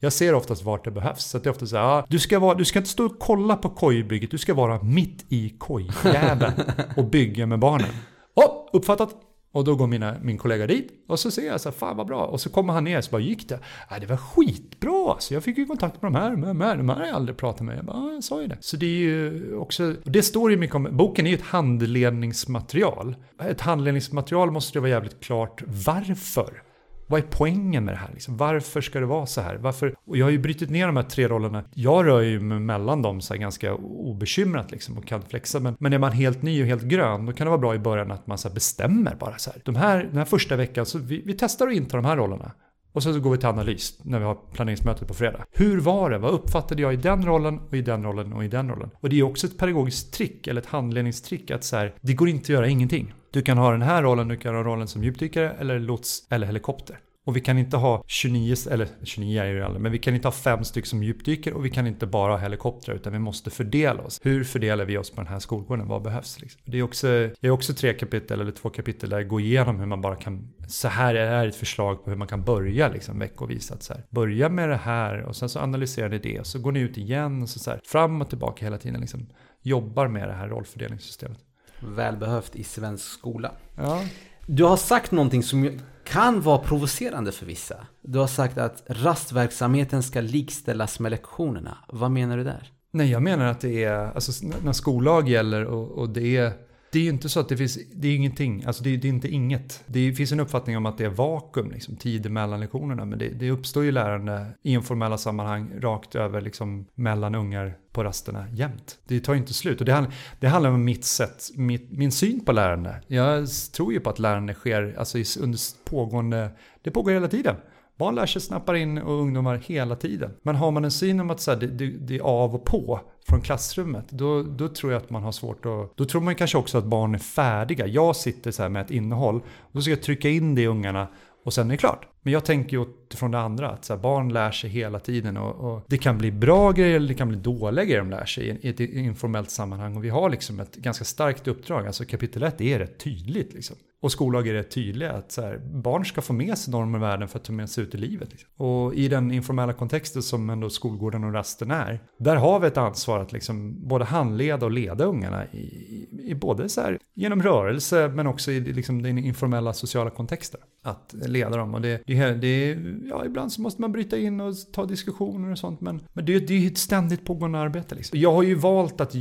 [0.05, 1.25] Jag ser oftast vart det behövs.
[1.25, 3.19] Så det är ofta så här, ah, du, ska vara, du ska inte stå och
[3.19, 6.53] kolla på kojbygget, du ska vara mitt i kojjäveln
[6.97, 7.89] och bygga med barnen.
[8.35, 9.09] Oh, uppfattat!
[9.51, 12.07] Och då går mina, min kollega dit och så ser jag så här, fan vad
[12.07, 12.25] bra.
[12.25, 13.59] Och så kommer han ner och så bara, gick det?
[13.89, 16.77] Ja, det var skitbra Så jag fick ju kontakt med de här, med de här,
[16.77, 17.77] de här har jag aldrig pratat med.
[17.77, 18.57] Jag bara, ja, jag sa ju det.
[18.59, 23.15] Så det är ju också, det står ju mycket om, boken är ju ett handledningsmaterial.
[23.43, 26.61] Ett handledningsmaterial måste ju vara jävligt klart varför.
[27.07, 28.09] Vad är poängen med det här?
[28.13, 28.37] Liksom?
[28.37, 29.55] Varför ska det vara så här?
[29.55, 29.95] Varför?
[30.07, 31.63] Och jag har ju brutit ner de här tre rollerna.
[31.73, 35.59] Jag rör ju mig mellan dem så ganska obekymrat liksom och kan flexa.
[35.59, 37.79] Men, men är man helt ny och helt grön, då kan det vara bra i
[37.79, 39.61] början att man så bestämmer bara så här.
[39.65, 42.51] De här, den här första veckan, så vi, vi testar att inta de här rollerna.
[42.95, 45.45] Och sen så går vi till analys när vi har planeringsmötet på fredag.
[45.51, 46.17] Hur var det?
[46.17, 48.89] Vad uppfattade jag i den rollen och i den rollen och i den rollen?
[48.99, 52.29] Och det är också ett pedagogiskt trick eller ett handledningstrick att så här, det går
[52.29, 53.13] inte att göra ingenting.
[53.35, 56.47] Du kan ha den här rollen, du kan ha rollen som djupdykare eller lots eller
[56.47, 56.99] helikopter.
[57.25, 60.27] Och vi kan inte ha 29, eller 29 är det aldrig, men vi kan inte
[60.27, 63.49] ha fem stycken som djupdyker och vi kan inte bara ha helikoptrar utan vi måste
[63.49, 64.19] fördela oss.
[64.23, 65.87] Hur fördelar vi oss på den här skolgården?
[65.87, 66.41] Vad behövs?
[66.41, 66.61] Liksom?
[66.65, 69.79] Det är också, jag är också tre kapitel eller två kapitel där jag går igenom
[69.79, 73.19] hur man bara kan, så här är ett förslag på hur man kan börja liksom
[73.19, 73.71] veckovis.
[73.71, 76.59] Att så här, börja med det här och sen så analyserar ni det och så
[76.59, 79.27] går ni ut igen och så, så här, fram och tillbaka hela tiden liksom
[79.61, 81.39] jobbar med det här rollfördelningssystemet.
[81.85, 83.51] Välbehövt i svensk skola.
[83.75, 84.03] Ja.
[84.47, 87.75] Du har sagt någonting som kan vara provocerande för vissa.
[88.01, 91.77] Du har sagt att rastverksamheten ska likställas med lektionerna.
[91.87, 92.71] Vad menar du där?
[92.91, 96.53] Nej, jag menar att det är, alltså när skollag gäller och, och det är
[96.91, 99.09] det är ju inte så att det finns, det är ingenting, alltså det, det är
[99.09, 99.83] inte inget.
[99.85, 103.29] Det finns en uppfattning om att det är vakuum, liksom, tid mellan lektionerna, men det,
[103.29, 108.97] det uppstår ju lärande i informella sammanhang rakt över liksom, mellan ungar på rasterna jämt.
[109.07, 112.11] Det tar ju inte slut och det, handl det handlar om mitt sätt, mitt, min
[112.11, 113.01] syn på lärande.
[113.07, 117.55] Jag tror ju på att lärande sker alltså, under pågående, det pågår hela tiden.
[117.97, 120.31] Barn lär sig snappar in och ungdomar hela tiden.
[120.43, 122.65] Men har man en syn om att så här, det, det, det, är av och
[122.65, 125.97] på från klassrummet, då, då tror jag att man har svårt att...
[125.97, 127.87] Då tror man kanske också att barn är färdiga.
[127.87, 130.67] Jag sitter så här med ett innehåll och då ska jag trycka in det i
[130.67, 131.07] ungarna
[131.45, 132.07] och sen är det klart.
[132.25, 135.37] Men jag tänker ju utifrån det andra, att så här, barn lär sig hela tiden
[135.37, 138.25] och, och, det kan bli bra grejer eller det kan bli dåliga grejer de lär
[138.25, 139.97] sig i, i ett informellt sammanhang.
[139.97, 143.53] Och vi har liksom ett ganska starkt uppdrag, alltså kapitel 1 är rätt tydligt.
[143.53, 143.75] Liksom.
[144.01, 147.03] Och skollag är rätt tydliga, att så här, barn ska få med sig normer och
[147.03, 148.31] värden för att ta med sig ut i livet.
[148.31, 148.49] Liksom.
[148.67, 152.77] Och i den informella kontexten som ändå skolgården och rasten är, där har vi ett
[152.77, 157.43] ansvar att liksom både handleda och leda ungarna i, i, i både så här, genom
[157.43, 160.61] rörelse men också i liksom, den informella sociala kontexten.
[160.85, 161.73] Att leda dem.
[161.73, 162.77] Och det, det, det,
[163.09, 165.81] ja, ibland så måste man bryta in och ta diskussioner och sånt.
[165.81, 167.95] Men, men det, det är ju ett ständigt pågående arbete.
[167.95, 168.19] Liksom.
[168.19, 169.13] Jag har ju valt att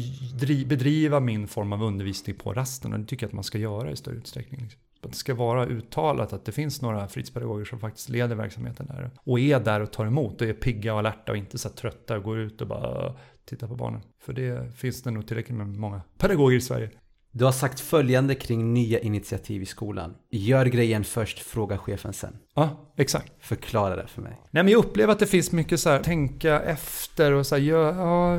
[0.67, 3.91] bedriva min form av undervisning på rasten och det tycker jag att man ska göra
[3.91, 4.61] i större utsträckning.
[4.61, 4.81] Liksom.
[5.03, 9.11] Att det ska vara uttalat att det finns några fritidspedagoger som faktiskt leder verksamheten där.
[9.25, 12.17] Och är där och tar emot och är pigga och alerta och inte så trötta
[12.17, 14.01] och går ut och bara tittar på barnen.
[14.23, 16.91] För det finns det nog tillräckligt med många pedagoger i Sverige.
[17.37, 20.15] Du har sagt följande kring nya initiativ i skolan.
[20.31, 22.37] Gör grejen först, fråga chefen sen.
[22.55, 23.33] Ja, exakt.
[23.41, 24.33] Förklara det för mig.
[24.51, 27.63] Nej men jag upplever att det finns mycket så här, tänka efter och så här,
[27.63, 28.37] ja, ja,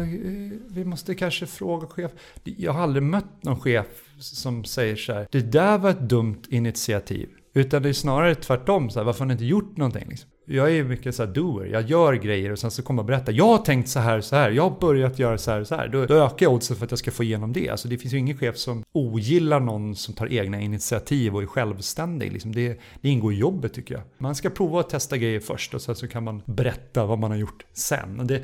[0.70, 2.12] vi måste kanske fråga chef.
[2.44, 3.86] Jag har aldrig mött någon chef
[4.20, 7.30] som säger så här, det där var ett dumt initiativ.
[7.58, 10.06] Utan det är snarare tvärtom, så här, varför har ni inte gjort någonting?
[10.10, 10.30] Liksom?
[10.48, 13.08] Jag är ju mycket så här doer, jag gör grejer och sen så kommer jag
[13.08, 13.32] berätta.
[13.32, 15.88] Jag har tänkt så här så här, jag har börjat göra så här så här.
[15.88, 17.70] Då, då ökar jag oddsen för att jag ska få igenom det.
[17.70, 21.46] Alltså det finns ju ingen chef som ogillar någon som tar egna initiativ och är
[21.46, 22.34] självständig.
[22.34, 24.04] Liksom det, det ingår i jobbet tycker jag.
[24.18, 27.32] Man ska prova att testa grejer först och sen så kan man berätta vad man
[27.32, 28.28] har gjort sen.
[28.28, 28.44] Det,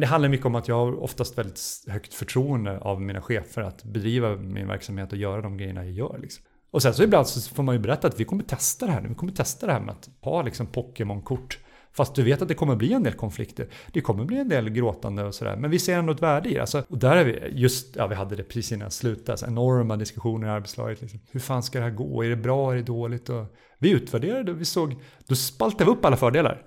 [0.00, 3.84] det handlar mycket om att jag har oftast väldigt högt förtroende av mina chefer att
[3.84, 6.18] bedriva min verksamhet och göra de grejerna jag gör.
[6.22, 6.44] Liksom.
[6.70, 9.00] Och sen så ibland så får man ju berätta att vi kommer testa det här
[9.00, 9.08] nu.
[9.08, 11.58] Vi kommer testa det här med att ha liksom Pokémon-kort.
[11.92, 13.68] Fast du vet att det kommer bli en del konflikter.
[13.92, 15.56] Det kommer bli en del gråtande och sådär.
[15.56, 16.60] Men vi ser ändå ett värde i det.
[16.60, 19.32] Alltså, och där är vi, just, ja vi hade det precis innan slutade.
[19.32, 21.00] Alltså, enorma diskussioner i arbetslaget.
[21.00, 21.20] Liksom.
[21.30, 22.24] Hur fan ska det här gå?
[22.24, 22.72] Är det bra?
[22.72, 23.28] Är det dåligt?
[23.28, 23.46] Och
[23.78, 24.96] vi utvärderade och vi såg,
[25.26, 26.66] då spaltade vi upp alla fördelar.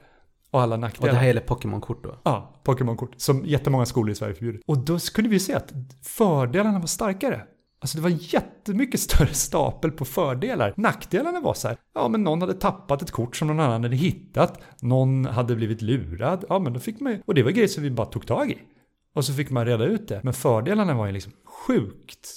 [0.52, 1.10] Och alla nackdelar.
[1.10, 2.20] Och det här gäller Pokémon-kort då?
[2.24, 3.14] Ja, Pokémon-kort.
[3.18, 4.62] Som jättemånga skolor i Sverige förbjuder.
[4.66, 7.42] Och då kunde vi se att fördelarna var starkare.
[7.84, 10.74] Alltså det var en jättemycket större stapel på fördelar.
[10.78, 13.96] Nackdelarna var så här, ja men någon hade tappat ett kort som någon annan hade
[13.96, 14.62] hittat.
[14.82, 16.46] Någon hade blivit lurad.
[16.50, 18.52] Ja men då fick man ju, och det var grejer som vi bara tog tag
[18.52, 18.58] i.
[19.16, 20.22] Och så fick man reda ut det.
[20.24, 22.28] Men fördelarna var ju liksom sjukt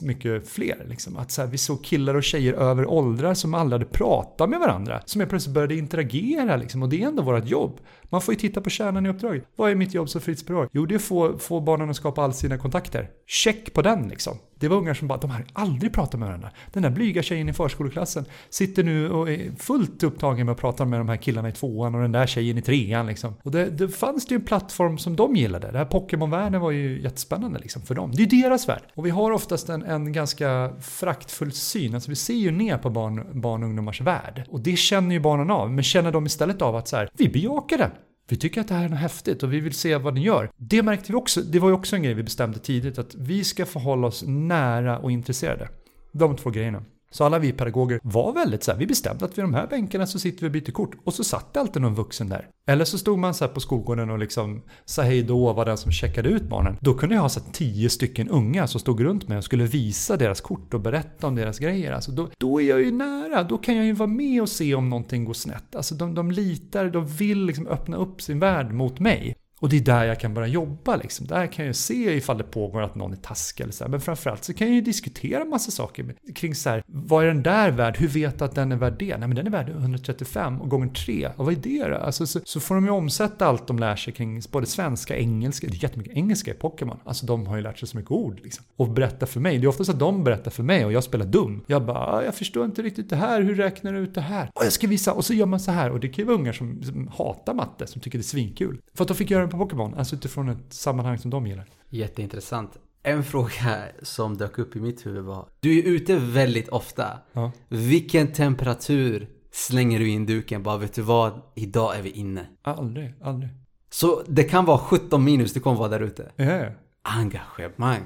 [0.00, 0.86] mycket fler.
[0.88, 1.16] Liksom.
[1.16, 4.60] Att så här, vi såg killar och tjejer över åldrar som aldrig hade pratat med
[4.60, 5.02] varandra.
[5.04, 6.82] Som jag plötsligt började interagera liksom.
[6.82, 7.80] Och det är ändå vårt jobb.
[8.10, 9.44] Man får ju titta på kärnan i uppdraget.
[9.56, 10.68] Vad är mitt jobb som fritidspedagog?
[10.72, 13.10] Jo, det är att få, få barnen att skapa all sina kontakter.
[13.26, 14.38] Check på den liksom.
[14.54, 16.50] Det var ungar som bara, de har aldrig pratat med varandra.
[16.72, 20.84] Den där blyga tjejen i förskoleklassen sitter nu och är fullt upptagen med att prata
[20.84, 23.34] med de här killarna i tvåan och den där tjejen i trean liksom.
[23.42, 25.72] Och det, det fanns det ju en plattform som de gillade.
[25.72, 28.10] Det här Pokémon-världen var ju jättespännande liksom för dem.
[28.14, 28.82] Det är ju deras värld.
[28.94, 31.94] Och vi har oftast en, en ganska fraktfull syn.
[31.94, 34.44] Alltså vi ser ju ner på barn, barn och ungdomars värld.
[34.48, 35.70] Och det känner ju barnen av.
[35.70, 37.90] Men känner de istället av att så här, vi bejakar den.
[38.28, 40.50] Vi tycker att det här är något häftigt och vi vill se vad ni gör.
[40.56, 43.44] Det märkte vi också, det var ju också en grej vi bestämde tidigt, att vi
[43.44, 45.68] ska förhålla oss nära och intresserade.
[46.12, 46.82] De två grejerna.
[47.10, 50.06] Så alla vi pedagoger var väldigt så här, vi bestämde att vid de här bänkarna
[50.06, 50.96] så sitter vi och byter kort.
[51.04, 52.48] Och så satt det alltid någon vuxen där.
[52.66, 55.78] Eller så stod man så här på skolgården och liksom sa hej då var den
[55.78, 56.76] som checkade ut barnen.
[56.80, 60.16] Då kunde jag ha så tio stycken unga som stod runt mig och skulle visa
[60.16, 61.92] deras kort och berätta om deras grejer.
[61.92, 64.74] Alltså då, då är jag ju nära, då kan jag ju vara med och se
[64.74, 65.76] om någonting går snett.
[65.76, 69.36] Alltså de, de litar, de vill liksom öppna upp sin värld mot mig.
[69.60, 71.26] Och det är där jag kan börja jobba liksom.
[71.26, 73.90] Där kan jag se ifall det pågår att någon är taskig eller så här.
[73.90, 77.42] Men framförallt så kan jag ju diskutera massa saker kring så här, vad är den
[77.42, 77.96] där värd?
[77.98, 79.16] Hur vet du att den är värd det?
[79.16, 81.28] Nej men den är värd 135 och gånger 3.
[81.36, 81.96] Och vad är det då?
[81.96, 85.66] Alltså så, så får de ju omsätta allt de lär sig kring både svenska, engelska,
[85.66, 86.98] det är jättemycket engelska i Pokémon.
[87.04, 88.64] Alltså de har ju lärt sig så mycket ord liksom.
[88.76, 89.58] Och berätta för mig.
[89.58, 91.64] Det är oftast att de berättar för mig och jag spelar dum.
[91.66, 94.50] Jag bara, ah, jag förstår inte riktigt det här, hur räknar du ut det här?
[94.54, 95.90] Och jag ska visa, och så gör man så här.
[95.90, 98.80] Och det kan ju vara ungar som, som hatar matte, som tycker det är svinkul.
[98.94, 101.64] För att de fick göra på Pokémon, alltså utifrån ett sammanhang som de gillar.
[101.88, 102.78] Jätteintressant.
[103.02, 107.18] En fråga som dök upp i mitt huvud var, du är ute väldigt ofta.
[107.32, 107.52] Ja.
[107.68, 110.62] Vilken temperatur slänger du in duken?
[110.62, 112.46] Bara vet du vad, idag är vi inne.
[112.62, 113.50] Aldrig, aldrig.
[113.90, 116.32] Så det kan vara 17 minus, du kommer vara där ute.
[116.36, 116.64] Ja.
[117.02, 118.02] Engagemang.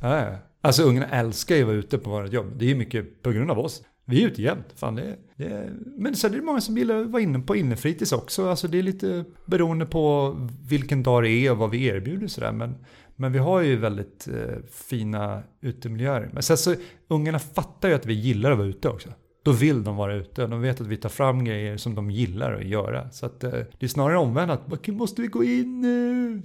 [0.00, 0.36] ja, ja.
[0.60, 2.52] Alltså ungarna älskar ju att vara ute på vårt jobb.
[2.56, 3.82] Det är ju mycket på grund av oss.
[4.04, 4.66] Vi är ute jämt.
[4.76, 8.12] Fan, det, det, men sen är det många som gillar att vara inne på innefritids
[8.12, 8.48] också.
[8.48, 10.34] Alltså det är lite beroende på
[10.68, 12.52] vilken dag det är och vad vi erbjuder sådär.
[12.52, 12.74] Men,
[13.16, 16.30] men vi har ju väldigt eh, fina utemiljöer.
[16.32, 16.74] Men sen så,
[17.08, 19.08] ungarna fattar ju att vi gillar att vara ute också.
[19.42, 20.46] Då vill de vara ute.
[20.46, 23.10] De vet att vi tar fram grejer som de gillar att göra.
[23.10, 26.42] Så att, eh, det är snarare omvänt att måste vi gå in nu?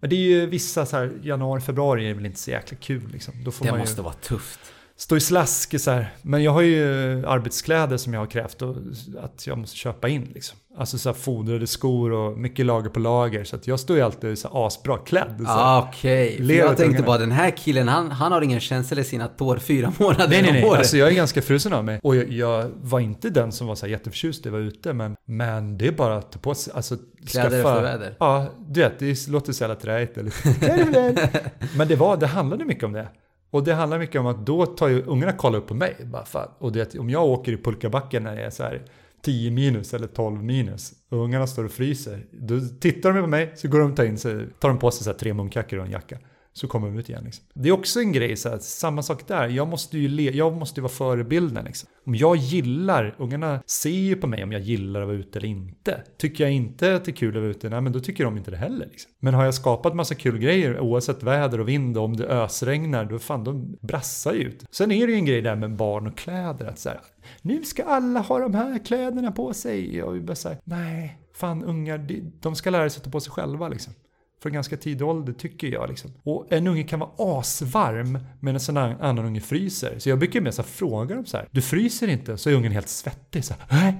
[0.00, 3.08] Men det är ju vissa så här, januari, februari är väl inte så jäkla kul
[3.12, 3.34] liksom.
[3.44, 4.60] Då får Det man måste ju vara tufft.
[5.02, 6.12] Stå i slask så här.
[6.22, 6.82] Men jag har ju
[7.26, 8.76] arbetskläder som jag har krävt och,
[9.22, 10.58] att jag måste köpa in liksom.
[10.78, 13.44] Alltså så här fodrade skor och mycket lager på lager.
[13.44, 15.34] Så att jag står ju alltid så här asbra klädd.
[15.38, 15.44] Så.
[15.48, 17.06] Ah, Okej, För Lever jag tänkte ungarna.
[17.06, 20.42] bara den här killen han, han har ingen känsla i sina tår fyra månader Nej,
[20.42, 20.64] nej, nej.
[20.64, 20.78] året.
[20.78, 22.00] Alltså jag är ganska frusen av mig.
[22.02, 24.92] Och jag, jag var inte den som var så här jätteförtjust när jag var ute.
[24.92, 26.96] Men, men det är bara att ta på sig, alltså
[27.26, 28.16] Kläder efter väder.
[28.20, 30.16] Ja, du vet, det låter så jävla träigt.
[31.76, 33.08] Men det, var, det handlade mycket om det.
[33.52, 35.96] Och det handlar mycket om att då tar ju ungarna kolla upp på mig.
[36.04, 36.48] Bara fan.
[36.58, 38.82] Och det, om jag åker i pulkabacken när det är så här
[39.22, 42.26] 10 minus eller 12 minus och ungarna står och fryser.
[42.30, 44.90] Då tittar de på mig så går de och tar, in sig, tar de på
[44.90, 46.18] sig så här tre munkackor och en jacka.
[46.54, 47.24] Så kommer de ut igen.
[47.24, 47.44] Liksom.
[47.54, 49.48] Det är också en grej, så här, samma sak där.
[49.48, 51.64] Jag måste ju le, jag måste ju vara förebilden.
[51.64, 51.88] Liksom.
[52.06, 55.48] Om jag gillar, ungarna ser ju på mig om jag gillar att vara ute eller
[55.48, 56.02] inte.
[56.18, 58.36] Tycker jag inte att det är kul att vara ute, nej men då tycker de
[58.36, 58.86] inte det heller.
[58.86, 59.10] Liksom.
[59.20, 63.04] Men har jag skapat massa kul grejer, oavsett väder och vind, och om det ösregnar,
[63.04, 64.64] då fan, de brassar ju ut.
[64.70, 67.00] Sen är det ju en grej där med barn och kläder, att så här,
[67.42, 70.02] nu ska alla ha de här kläderna på sig.
[70.02, 72.08] Och vi bara säger nej, fan ungar,
[72.40, 73.94] de ska lära sig att ta på sig själva liksom
[74.42, 75.88] från ganska tidig ålder tycker jag.
[75.88, 76.12] Liksom.
[76.22, 79.98] Och en unge kan vara asvarm medan en annan unge fryser.
[79.98, 81.48] Så jag brukar med så fråga dem så här.
[81.50, 82.38] Du fryser inte?
[82.38, 83.44] Så är ungen helt svettig.
[83.44, 83.94] Så här, äh?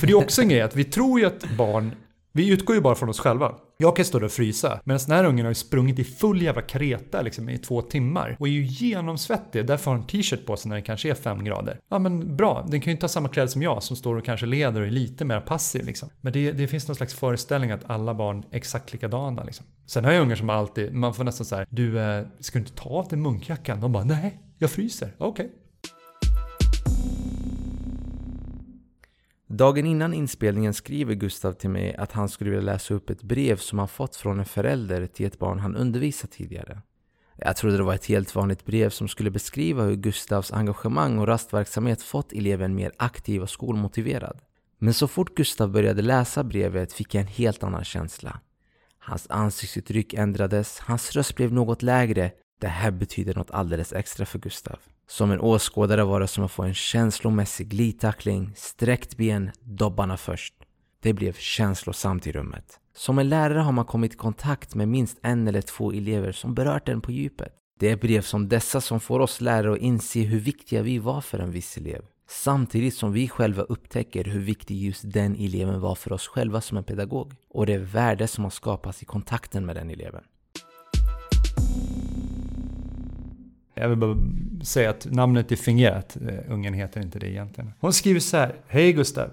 [0.00, 1.94] För det är också en grej att vi tror ju att barn
[2.32, 3.54] vi utgår ju bara från oss själva.
[3.80, 6.42] Jag kan stå där och frysa, medan den här ungen har ju sprungit i full
[6.42, 9.66] jävla kreta liksom, i två timmar och är ju genomsvettig.
[9.66, 11.80] Därför har en t-shirt på sig när det kanske är fem grader.
[11.90, 14.24] Ja men bra, den kan ju inte ha samma kläder som jag som står och
[14.24, 15.86] kanske leder och är lite mer passiv.
[15.86, 16.08] Liksom.
[16.20, 19.44] Men det, det finns någon slags föreställning att alla barn är exakt likadana.
[19.44, 19.66] Liksom.
[19.86, 22.64] Sen har jag ungar som alltid, man får nästan så här, du eh, ska du
[22.64, 23.80] inte ta av dig munkjackan?
[23.80, 25.14] De bara, nej, jag fryser.
[25.18, 25.46] Okej.
[25.46, 25.56] Okay.
[29.50, 33.56] Dagen innan inspelningen skriver Gustav till mig att han skulle vilja läsa upp ett brev
[33.56, 36.82] som han fått från en förälder till ett barn han undervisat tidigare.
[37.36, 41.26] Jag trodde det var ett helt vanligt brev som skulle beskriva hur Gustavs engagemang och
[41.26, 44.40] rastverksamhet fått eleven mer aktiv och skolmotiverad.
[44.78, 48.40] Men så fort Gustav började läsa brevet fick jag en helt annan känsla.
[48.98, 52.30] Hans ansiktsuttryck ändrades, hans röst blev något lägre.
[52.60, 54.78] Det här betyder något alldeles extra för Gustav.
[55.10, 60.54] Som en åskådare var det som att få en känslomässig glidtackling, sträckt ben, dobbarna först.
[61.02, 62.80] Det blev känslosamt i rummet.
[62.94, 66.54] Som en lärare har man kommit i kontakt med minst en eller två elever som
[66.54, 67.52] berört en på djupet.
[67.80, 71.20] Det är brev som dessa som får oss lärare att inse hur viktiga vi var
[71.20, 72.02] för en viss elev.
[72.30, 76.78] Samtidigt som vi själva upptäcker hur viktig just den eleven var för oss själva som
[76.78, 77.34] en pedagog.
[77.50, 80.24] Och det värde som har skapats i kontakten med den eleven.
[83.80, 84.16] Jag vill bara
[84.62, 86.16] säga att namnet är fingerat.
[86.28, 87.72] Eh, ungen heter inte det egentligen.
[87.80, 88.54] Hon skriver så här.
[88.68, 89.30] Hej Gustav.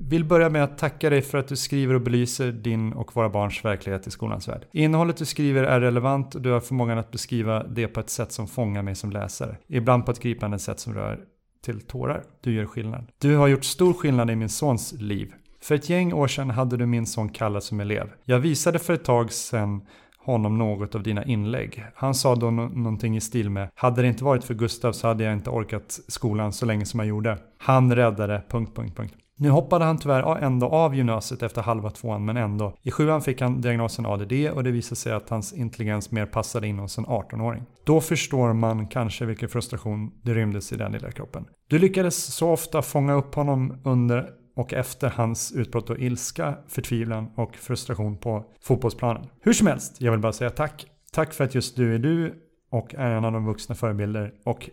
[0.00, 3.28] Vill börja med att tacka dig för att du skriver och belyser din och våra
[3.28, 4.64] barns verklighet i skolans värld.
[4.72, 8.32] Innehållet du skriver är relevant och du har förmågan att beskriva det på ett sätt
[8.32, 9.56] som fångar mig som läsare.
[9.66, 11.18] Ibland på ett gripande sätt som rör
[11.64, 12.22] till tårar.
[12.40, 13.06] Du gör skillnad.
[13.18, 15.32] Du har gjort stor skillnad i min sons liv.
[15.60, 18.10] För ett gäng år sedan hade du min son Kalle som elev.
[18.24, 19.80] Jag visade för ett tag sedan
[20.26, 21.84] honom något av dina inlägg.
[21.94, 25.08] Han sa då no någonting i stil med Hade det inte varit för Gustav så
[25.08, 27.38] hade jag inte orkat skolan så länge som jag gjorde.
[27.58, 28.42] Han räddade...
[28.48, 29.14] Punkt, punkt, punkt.
[29.38, 32.72] Nu hoppade han tyvärr ändå av gymnasiet efter halva tvåan men ändå.
[32.82, 36.66] I sjuan fick han diagnosen ADD och det visade sig att hans intelligens mer passade
[36.66, 37.62] in hos en 18-åring.
[37.84, 41.44] Då förstår man kanske vilken frustration det rymdes i den lilla kroppen.
[41.68, 47.30] Du lyckades så ofta fånga upp honom under och efter hans utbrott av ilska, förtvivlan
[47.34, 49.26] och frustration på fotbollsplanen.
[49.40, 50.86] Hur som helst, jag vill bara säga tack.
[51.12, 52.34] Tack för att just du är du
[52.70, 54.70] och är en av de vuxna förebilder och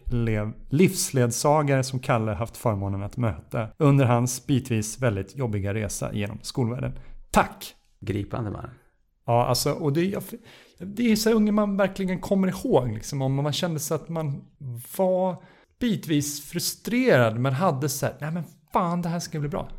[0.69, 6.93] livsledsagare som Kalle haft förmånen att möta under hans bitvis väldigt jobbiga resa genom skolvärlden.
[7.31, 7.75] Tack!
[7.99, 8.69] Gripande man.
[9.25, 10.33] Ja, alltså, och det,
[10.79, 12.93] det är så unga man verkligen kommer ihåg.
[12.93, 14.43] Liksom, om man kände sig att man
[14.97, 15.43] var
[15.79, 18.43] bitvis frustrerad men hade så här, nej men
[18.73, 19.69] fan det här ska bli bra.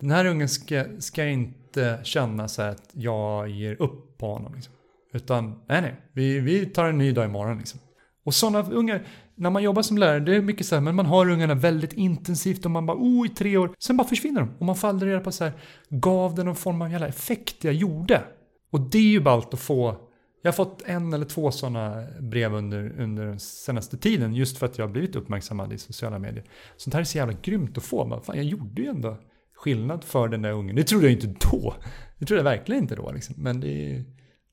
[0.00, 4.54] Den här ungen ska, ska inte känna så att jag ger upp på honom.
[4.54, 4.72] Liksom.
[5.12, 7.58] Utan nej, nej, vi, vi tar en ny dag imorgon.
[7.58, 7.80] Liksom.
[8.24, 11.06] Och sådana ungar, när man jobbar som lärare, det är mycket så här, men man
[11.06, 14.50] har ungarna väldigt intensivt och man bara oh i tre år, sen bara försvinner de.
[14.58, 15.52] Och man får aldrig reda på så här,
[15.88, 18.22] gav det någon form av jävla effekt jag gjorde?
[18.70, 20.07] Och det är ju ballt att få
[20.42, 24.66] jag har fått en eller två sådana brev under, under den senaste tiden just för
[24.66, 26.44] att jag har blivit uppmärksammad i sociala medier.
[26.76, 28.06] Sånt här är så jävla grymt att få.
[28.06, 29.18] Men fan, jag gjorde ju ändå
[29.54, 30.76] skillnad för den där ungen.
[30.76, 31.74] Det trodde jag inte då.
[32.18, 33.12] Det trodde jag verkligen inte då.
[33.12, 33.34] Liksom.
[33.38, 34.04] Men det är,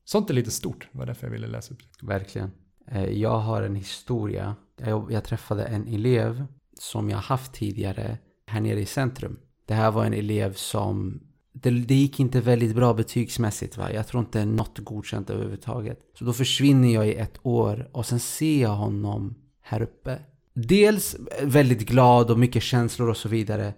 [0.04, 0.88] sånt är lite stort.
[0.92, 2.06] Det var därför jag ville läsa upp det.
[2.06, 2.50] Verkligen.
[2.90, 4.56] Eh, jag har en historia.
[4.76, 6.46] Jag, jag träffade en elev
[6.78, 9.38] som jag haft tidigare här nere i centrum.
[9.66, 11.20] Det här var en elev som
[11.62, 13.76] det, det gick inte väldigt bra betygsmässigt.
[13.76, 13.92] Va?
[13.92, 16.00] Jag tror inte något godkänt överhuvudtaget.
[16.18, 20.18] Så då försvinner jag i ett år och sen ser jag honom här uppe.
[20.54, 23.74] Dels väldigt glad och mycket känslor och så vidare.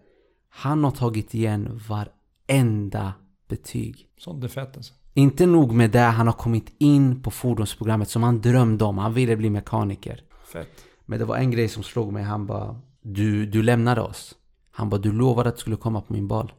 [0.49, 3.13] Han har tagit igen varenda
[3.49, 4.07] betyg.
[4.19, 4.95] Sånt är fett alltså.
[5.15, 8.99] Inte nog med det, han har kommit in på fordonsprogrammet som han drömde om.
[8.99, 10.23] Han ville bli mekaniker.
[10.53, 10.85] Fett.
[11.07, 12.23] Men det var en grej som slog mig.
[12.23, 14.35] Han bara, du, du lämnade oss.
[14.71, 16.53] Han bara, du lovade att du skulle komma på min bal.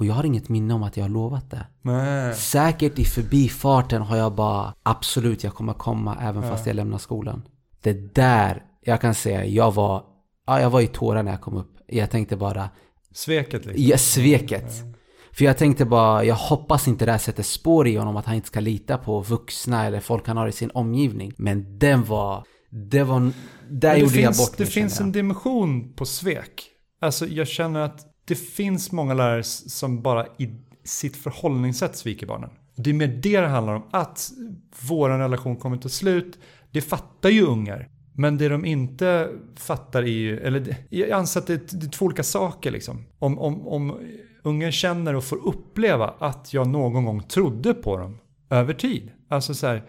[0.00, 1.66] Och jag har inget minne om att jag har lovat det.
[1.82, 2.34] Nej.
[2.34, 7.42] Säkert i förbifarten har jag bara absolut, jag kommer komma även fast jag lämnar skolan.
[7.82, 10.04] Det där, jag kan säga, jag var,
[10.46, 11.76] ja, jag var i tårar när jag kom upp.
[11.86, 12.68] Jag tänkte bara...
[13.12, 13.84] Sveket liksom?
[13.86, 14.72] Ja, sveket.
[15.32, 18.34] För jag tänkte bara, jag hoppas inte det här sätter spår i honom att han
[18.34, 21.32] inte ska lita på vuxna eller folk han har i sin omgivning.
[21.36, 23.20] Men den var, det var,
[23.70, 26.66] där det gjorde jag finns, bort Det mig, finns känner en dimension på svek.
[27.00, 30.50] Alltså jag känner att det finns många lärare som bara i
[30.84, 32.50] sitt förhållningssätt sviker barnen.
[32.76, 33.82] Det är mer det det handlar om.
[33.90, 34.30] Att
[34.88, 36.38] vår relation kommer ta slut,
[36.70, 37.88] det fattar ju ungar.
[38.14, 41.90] Men det de inte fattar är ju, eller jag anser att det, är- det är
[41.90, 43.04] två olika saker liksom.
[43.18, 43.98] Om, om, om
[44.42, 48.18] ungen känner och får uppleva att jag någon gång trodde på dem
[48.50, 49.10] över tid.
[49.28, 49.82] Alltså så här,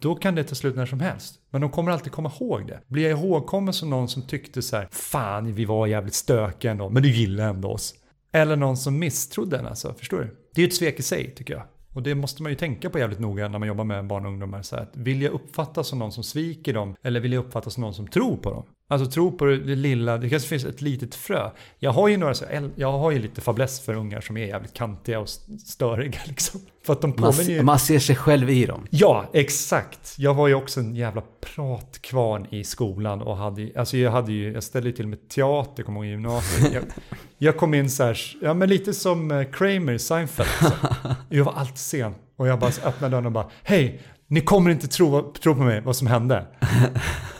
[0.00, 1.34] då kan det ta slut när som helst.
[1.56, 2.80] Men de kommer alltid komma ihåg det.
[2.86, 6.90] Blir jag ihågkommen som någon som tyckte så här, fan vi var jävligt stökiga ändå,
[6.90, 7.94] men du gillade ändå oss.
[8.32, 10.36] Eller någon som misstrodde en alltså, förstår du?
[10.54, 11.62] Det är ju ett svek i sig tycker jag.
[11.94, 14.32] Och det måste man ju tänka på jävligt noga när man jobbar med barn och
[14.32, 14.62] ungdomar.
[14.62, 17.74] Så här, att vill jag uppfattas som någon som sviker dem eller vill jag uppfattas
[17.74, 18.64] som någon som tror på dem?
[18.88, 21.50] Alltså tro på det lilla, det kanske finns ett litet frö.
[21.78, 22.44] Jag har ju några, så
[22.76, 25.28] jag har ju lite fäbless för ungar som är jävligt kantiga och
[25.64, 26.60] störiga liksom.
[26.86, 27.62] För att de Man, påminner ju...
[27.62, 28.86] man ser sig själv i dem.
[28.90, 30.14] Ja, exakt.
[30.18, 31.22] Jag var ju också en jävla
[31.54, 35.82] pratkvarn i skolan och hade, alltså jag hade ju, jag ställde ju till med teater,
[35.82, 36.72] kommer ihåg i gymnasiet.
[36.72, 36.84] Jag,
[37.38, 40.48] jag kom in så här, ja men lite som eh, Kramer i Seinfeld.
[40.48, 40.70] Så.
[41.28, 44.88] Jag var alltid sen och jag bara öppnade dörren och bara, hej, ni kommer inte
[44.88, 46.46] tro, tro på mig vad som hände.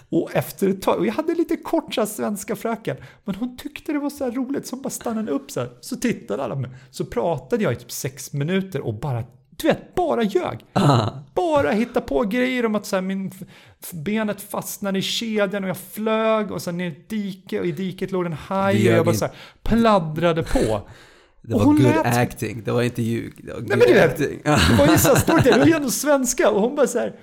[0.09, 3.57] Och efter ett tag, och jag hade lite kort så här svenska fröken, men hon
[3.57, 5.71] tyckte det var så här roligt så hon bara stannade upp så här.
[5.81, 6.71] Så tittade alla på mig.
[6.91, 9.25] Så pratade jag i typ sex minuter och bara,
[9.57, 10.59] du vet, bara ljög.
[11.35, 13.33] Bara hitta på grejer om att så här, min
[13.93, 17.73] benet fastnade i kedjan och jag flög och sen ner i ett dike och i
[17.73, 20.89] diket låg en haj och jag bara så här pladdrade på.
[21.43, 23.35] Det Och var good lät- acting, det var inte ljug.
[23.47, 25.91] Det var Nej men du vet, det var ju så här stort, var ju ändå
[25.91, 27.17] svenska och hon bara så här,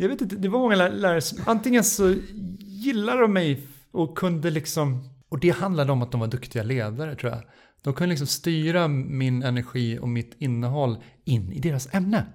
[0.00, 2.14] jag vet inte, det var många lärare som, antingen så
[2.58, 7.14] gillade de mig och kunde liksom, och det handlade om att de var duktiga ledare
[7.14, 7.42] tror jag.
[7.82, 12.26] De kunde liksom styra min energi och mitt innehåll in i deras ämne.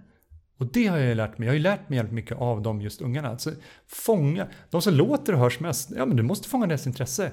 [0.57, 1.45] Och det har jag ju lärt mig.
[1.45, 3.29] Jag har ju lärt mig jävligt mycket av de just ungarna.
[3.29, 3.51] Alltså,
[3.87, 7.31] fånga, de som låter och hörs mest, ja men du måste fånga deras intresse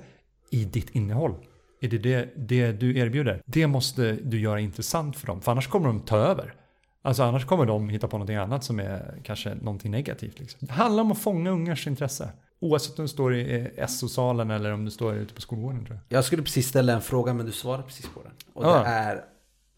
[0.50, 1.34] i ditt innehåll.
[1.80, 3.42] Är det, det, det du erbjuder.
[3.46, 6.54] Det måste du göra intressant för dem, för annars kommer de ta över.
[7.02, 10.38] Alltså annars kommer de hitta på någonting annat som är kanske någonting negativt.
[10.38, 10.58] Liksom.
[10.62, 12.32] Det handlar om att fånga ungars intresse.
[12.60, 16.18] Oavsett om du står i SO-salen eller om du står ute på skolgården tror jag.
[16.18, 18.32] Jag skulle precis ställa en fråga men du svarade precis på den.
[18.52, 18.78] Och Ja.
[18.78, 19.24] det är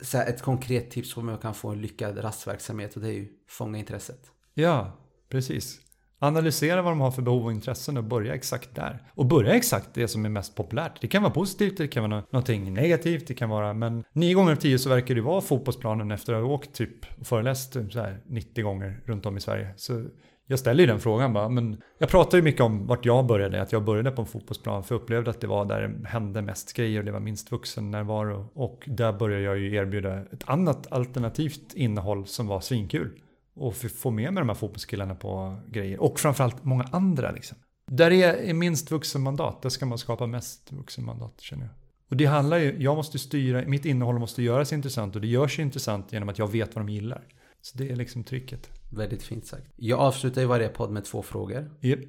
[0.01, 3.09] så här, ett konkret tips på hur man kan få en lyckad rastverksamhet och det
[3.09, 4.21] är ju fånga intresset.
[4.55, 4.93] Ja,
[5.29, 5.81] precis.
[6.25, 9.03] Analysera vad de har för behov och intressen och börja exakt där.
[9.15, 11.01] Och börja exakt det som är mest populärt.
[11.01, 13.75] Det kan vara positivt, det kan vara någonting negativt, det kan vara...
[13.75, 17.21] Men nio gånger av tio så verkar det vara fotbollsplanen efter att ha åkt typ
[17.21, 19.69] och föreläst så här 90 gånger runt om i Sverige.
[19.77, 20.05] Så
[20.47, 21.49] jag ställer ju den frågan bara.
[21.49, 23.63] Men jag pratar ju mycket om vart jag började.
[23.63, 26.43] Att jag började på en fotbollsplan för jag upplevde att det var där det hände
[26.43, 28.49] mest grejer och det var minst vuxen närvaro.
[28.55, 33.11] Och där började jag ju erbjuda ett annat alternativt innehåll som var svinkul
[33.55, 36.03] och få med mig de här fotbollskillarna på grejer.
[36.03, 37.59] Och framförallt många andra liksom.
[37.87, 41.75] Där är, minst vuxenmandat, där ska man skapa mest vuxenmandat känner jag.
[42.09, 45.59] Och det handlar ju, jag måste styra, mitt innehåll måste göras intressant och det görs
[45.59, 47.27] intressant genom att jag vet vad de gillar.
[47.61, 48.71] Så det är liksom trycket.
[48.91, 49.67] Väldigt fint sagt.
[49.77, 51.71] Jag avslutar ju varje podd med två frågor.
[51.81, 52.01] Yep.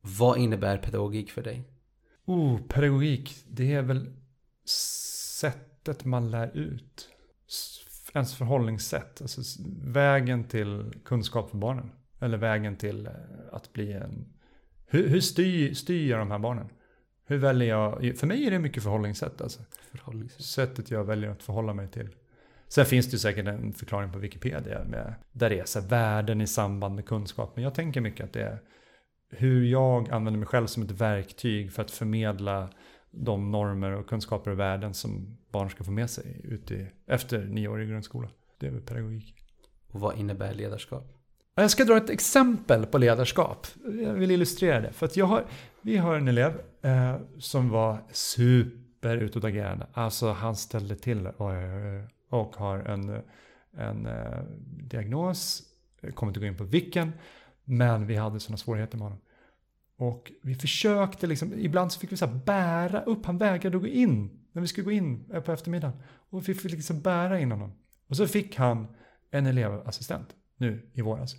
[0.00, 1.64] Vad innebär pedagogik för dig?
[2.24, 4.12] Oh, pedagogik, det är väl
[4.64, 7.08] sättet man lär ut.
[8.14, 9.40] Ens förhållningssätt, alltså
[9.84, 11.90] vägen till kunskap för barnen.
[12.20, 13.12] Eller vägen till eh,
[13.52, 14.32] att bli en...
[14.86, 16.68] Hur, hur styr, styr jag de här barnen?
[17.26, 18.18] Hur väljer jag?
[18.18, 19.60] För mig är det mycket förhållningssätt alltså.
[19.90, 20.44] Förhållningssätt.
[20.44, 22.08] Sättet jag väljer att förhålla mig till.
[22.68, 25.88] Sen finns det ju säkert en förklaring på Wikipedia med, där det är så här,
[25.88, 27.52] värden i samband med kunskap.
[27.54, 28.58] Men jag tänker mycket att det är
[29.30, 32.70] hur jag använder mig själv som ett verktyg för att förmedla
[33.10, 37.44] de normer och kunskaper och värden som barn ska få med sig ut i, efter
[37.44, 38.28] nioårig grundskola.
[38.58, 39.34] Det är väl pedagogik.
[39.92, 41.12] Och vad innebär ledarskap?
[41.54, 43.66] Jag ska dra ett exempel på ledarskap.
[43.84, 44.92] Jag vill illustrera det.
[44.92, 45.44] För att jag har,
[45.80, 49.86] vi har en elev eh, som var super utåtagerande.
[49.92, 51.54] Alltså han ställde till oj.
[52.28, 53.22] och har en,
[53.76, 55.62] en eh, diagnos.
[56.00, 57.12] Jag kommer inte gå in på vilken.
[57.64, 59.20] Men vi hade sådana svårigheter med honom.
[60.00, 63.82] Och vi försökte liksom, ibland så fick vi så här bära upp, han vägrade att
[63.82, 64.30] gå in.
[64.52, 66.02] När vi skulle gå in eh, på eftermiddagen.
[66.30, 67.72] Och vi fick liksom bära in honom.
[68.08, 68.86] Och så fick han
[69.30, 71.36] en elevassistent nu i våras.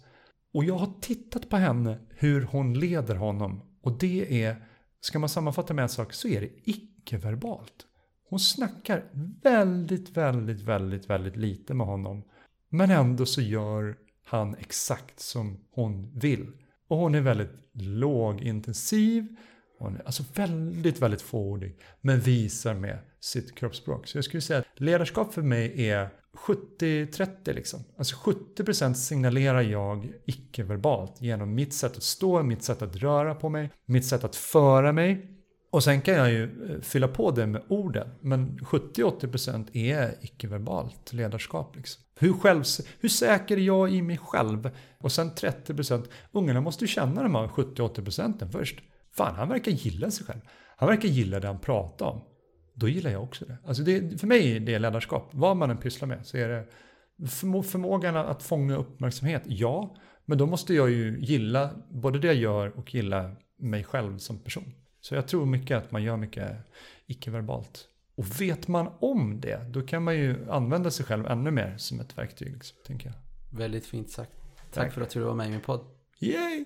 [0.53, 3.61] Och jag har tittat på henne hur hon leder honom.
[3.81, 4.55] Och det är,
[4.99, 7.85] ska man sammanfatta med en sak, så är det icke-verbalt.
[8.29, 9.03] Hon snackar
[9.43, 12.23] väldigt, väldigt, väldigt, väldigt lite med honom.
[12.69, 16.51] Men ändå så gör han exakt som hon vill.
[16.91, 19.27] Och hon är väldigt lågintensiv.
[19.79, 21.77] hon är alltså väldigt, väldigt fåordig.
[22.01, 24.07] Men visar med sitt kroppsspråk.
[24.07, 26.09] Så jag skulle säga att ledarskap för mig är
[26.79, 27.79] 70-30 liksom.
[27.97, 33.49] Alltså 70% signalerar jag icke-verbalt genom mitt sätt att stå, mitt sätt att röra på
[33.49, 35.40] mig, mitt sätt att föra mig.
[35.71, 38.07] Och sen kan jag ju eh, fylla på det med orden.
[38.21, 41.75] Men 70-80% är icke-verbalt ledarskap.
[41.75, 42.03] Liksom.
[42.19, 42.63] Hur, själv,
[42.99, 44.69] hur säker är jag i mig själv?
[44.97, 46.05] Och sen 30%.
[46.31, 48.79] Ungarna måste ju känna de här 70-80% först.
[49.11, 50.39] Fan, han verkar gilla sig själv.
[50.75, 52.21] Han verkar gilla det han pratar om.
[52.73, 53.57] Då gillar jag också det.
[53.65, 55.29] Alltså det, för mig är det ledarskap.
[55.31, 56.67] Vad man än pysslar med så är det
[57.27, 59.43] förmå, förmågan att fånga uppmärksamhet.
[59.45, 59.95] Ja,
[60.25, 64.39] men då måste jag ju gilla både det jag gör och gilla mig själv som
[64.39, 64.73] person.
[65.01, 66.57] Så jag tror mycket att man gör mycket
[67.07, 67.87] icke-verbalt.
[68.15, 71.99] Och vet man om det, då kan man ju använda sig själv ännu mer som
[71.99, 73.15] ett verktyg, liksom, tänker jag.
[73.57, 74.31] Väldigt fint sagt.
[74.55, 74.93] Tack, Tack.
[74.93, 75.85] för att du var med i min podd.
[76.19, 76.65] Yay!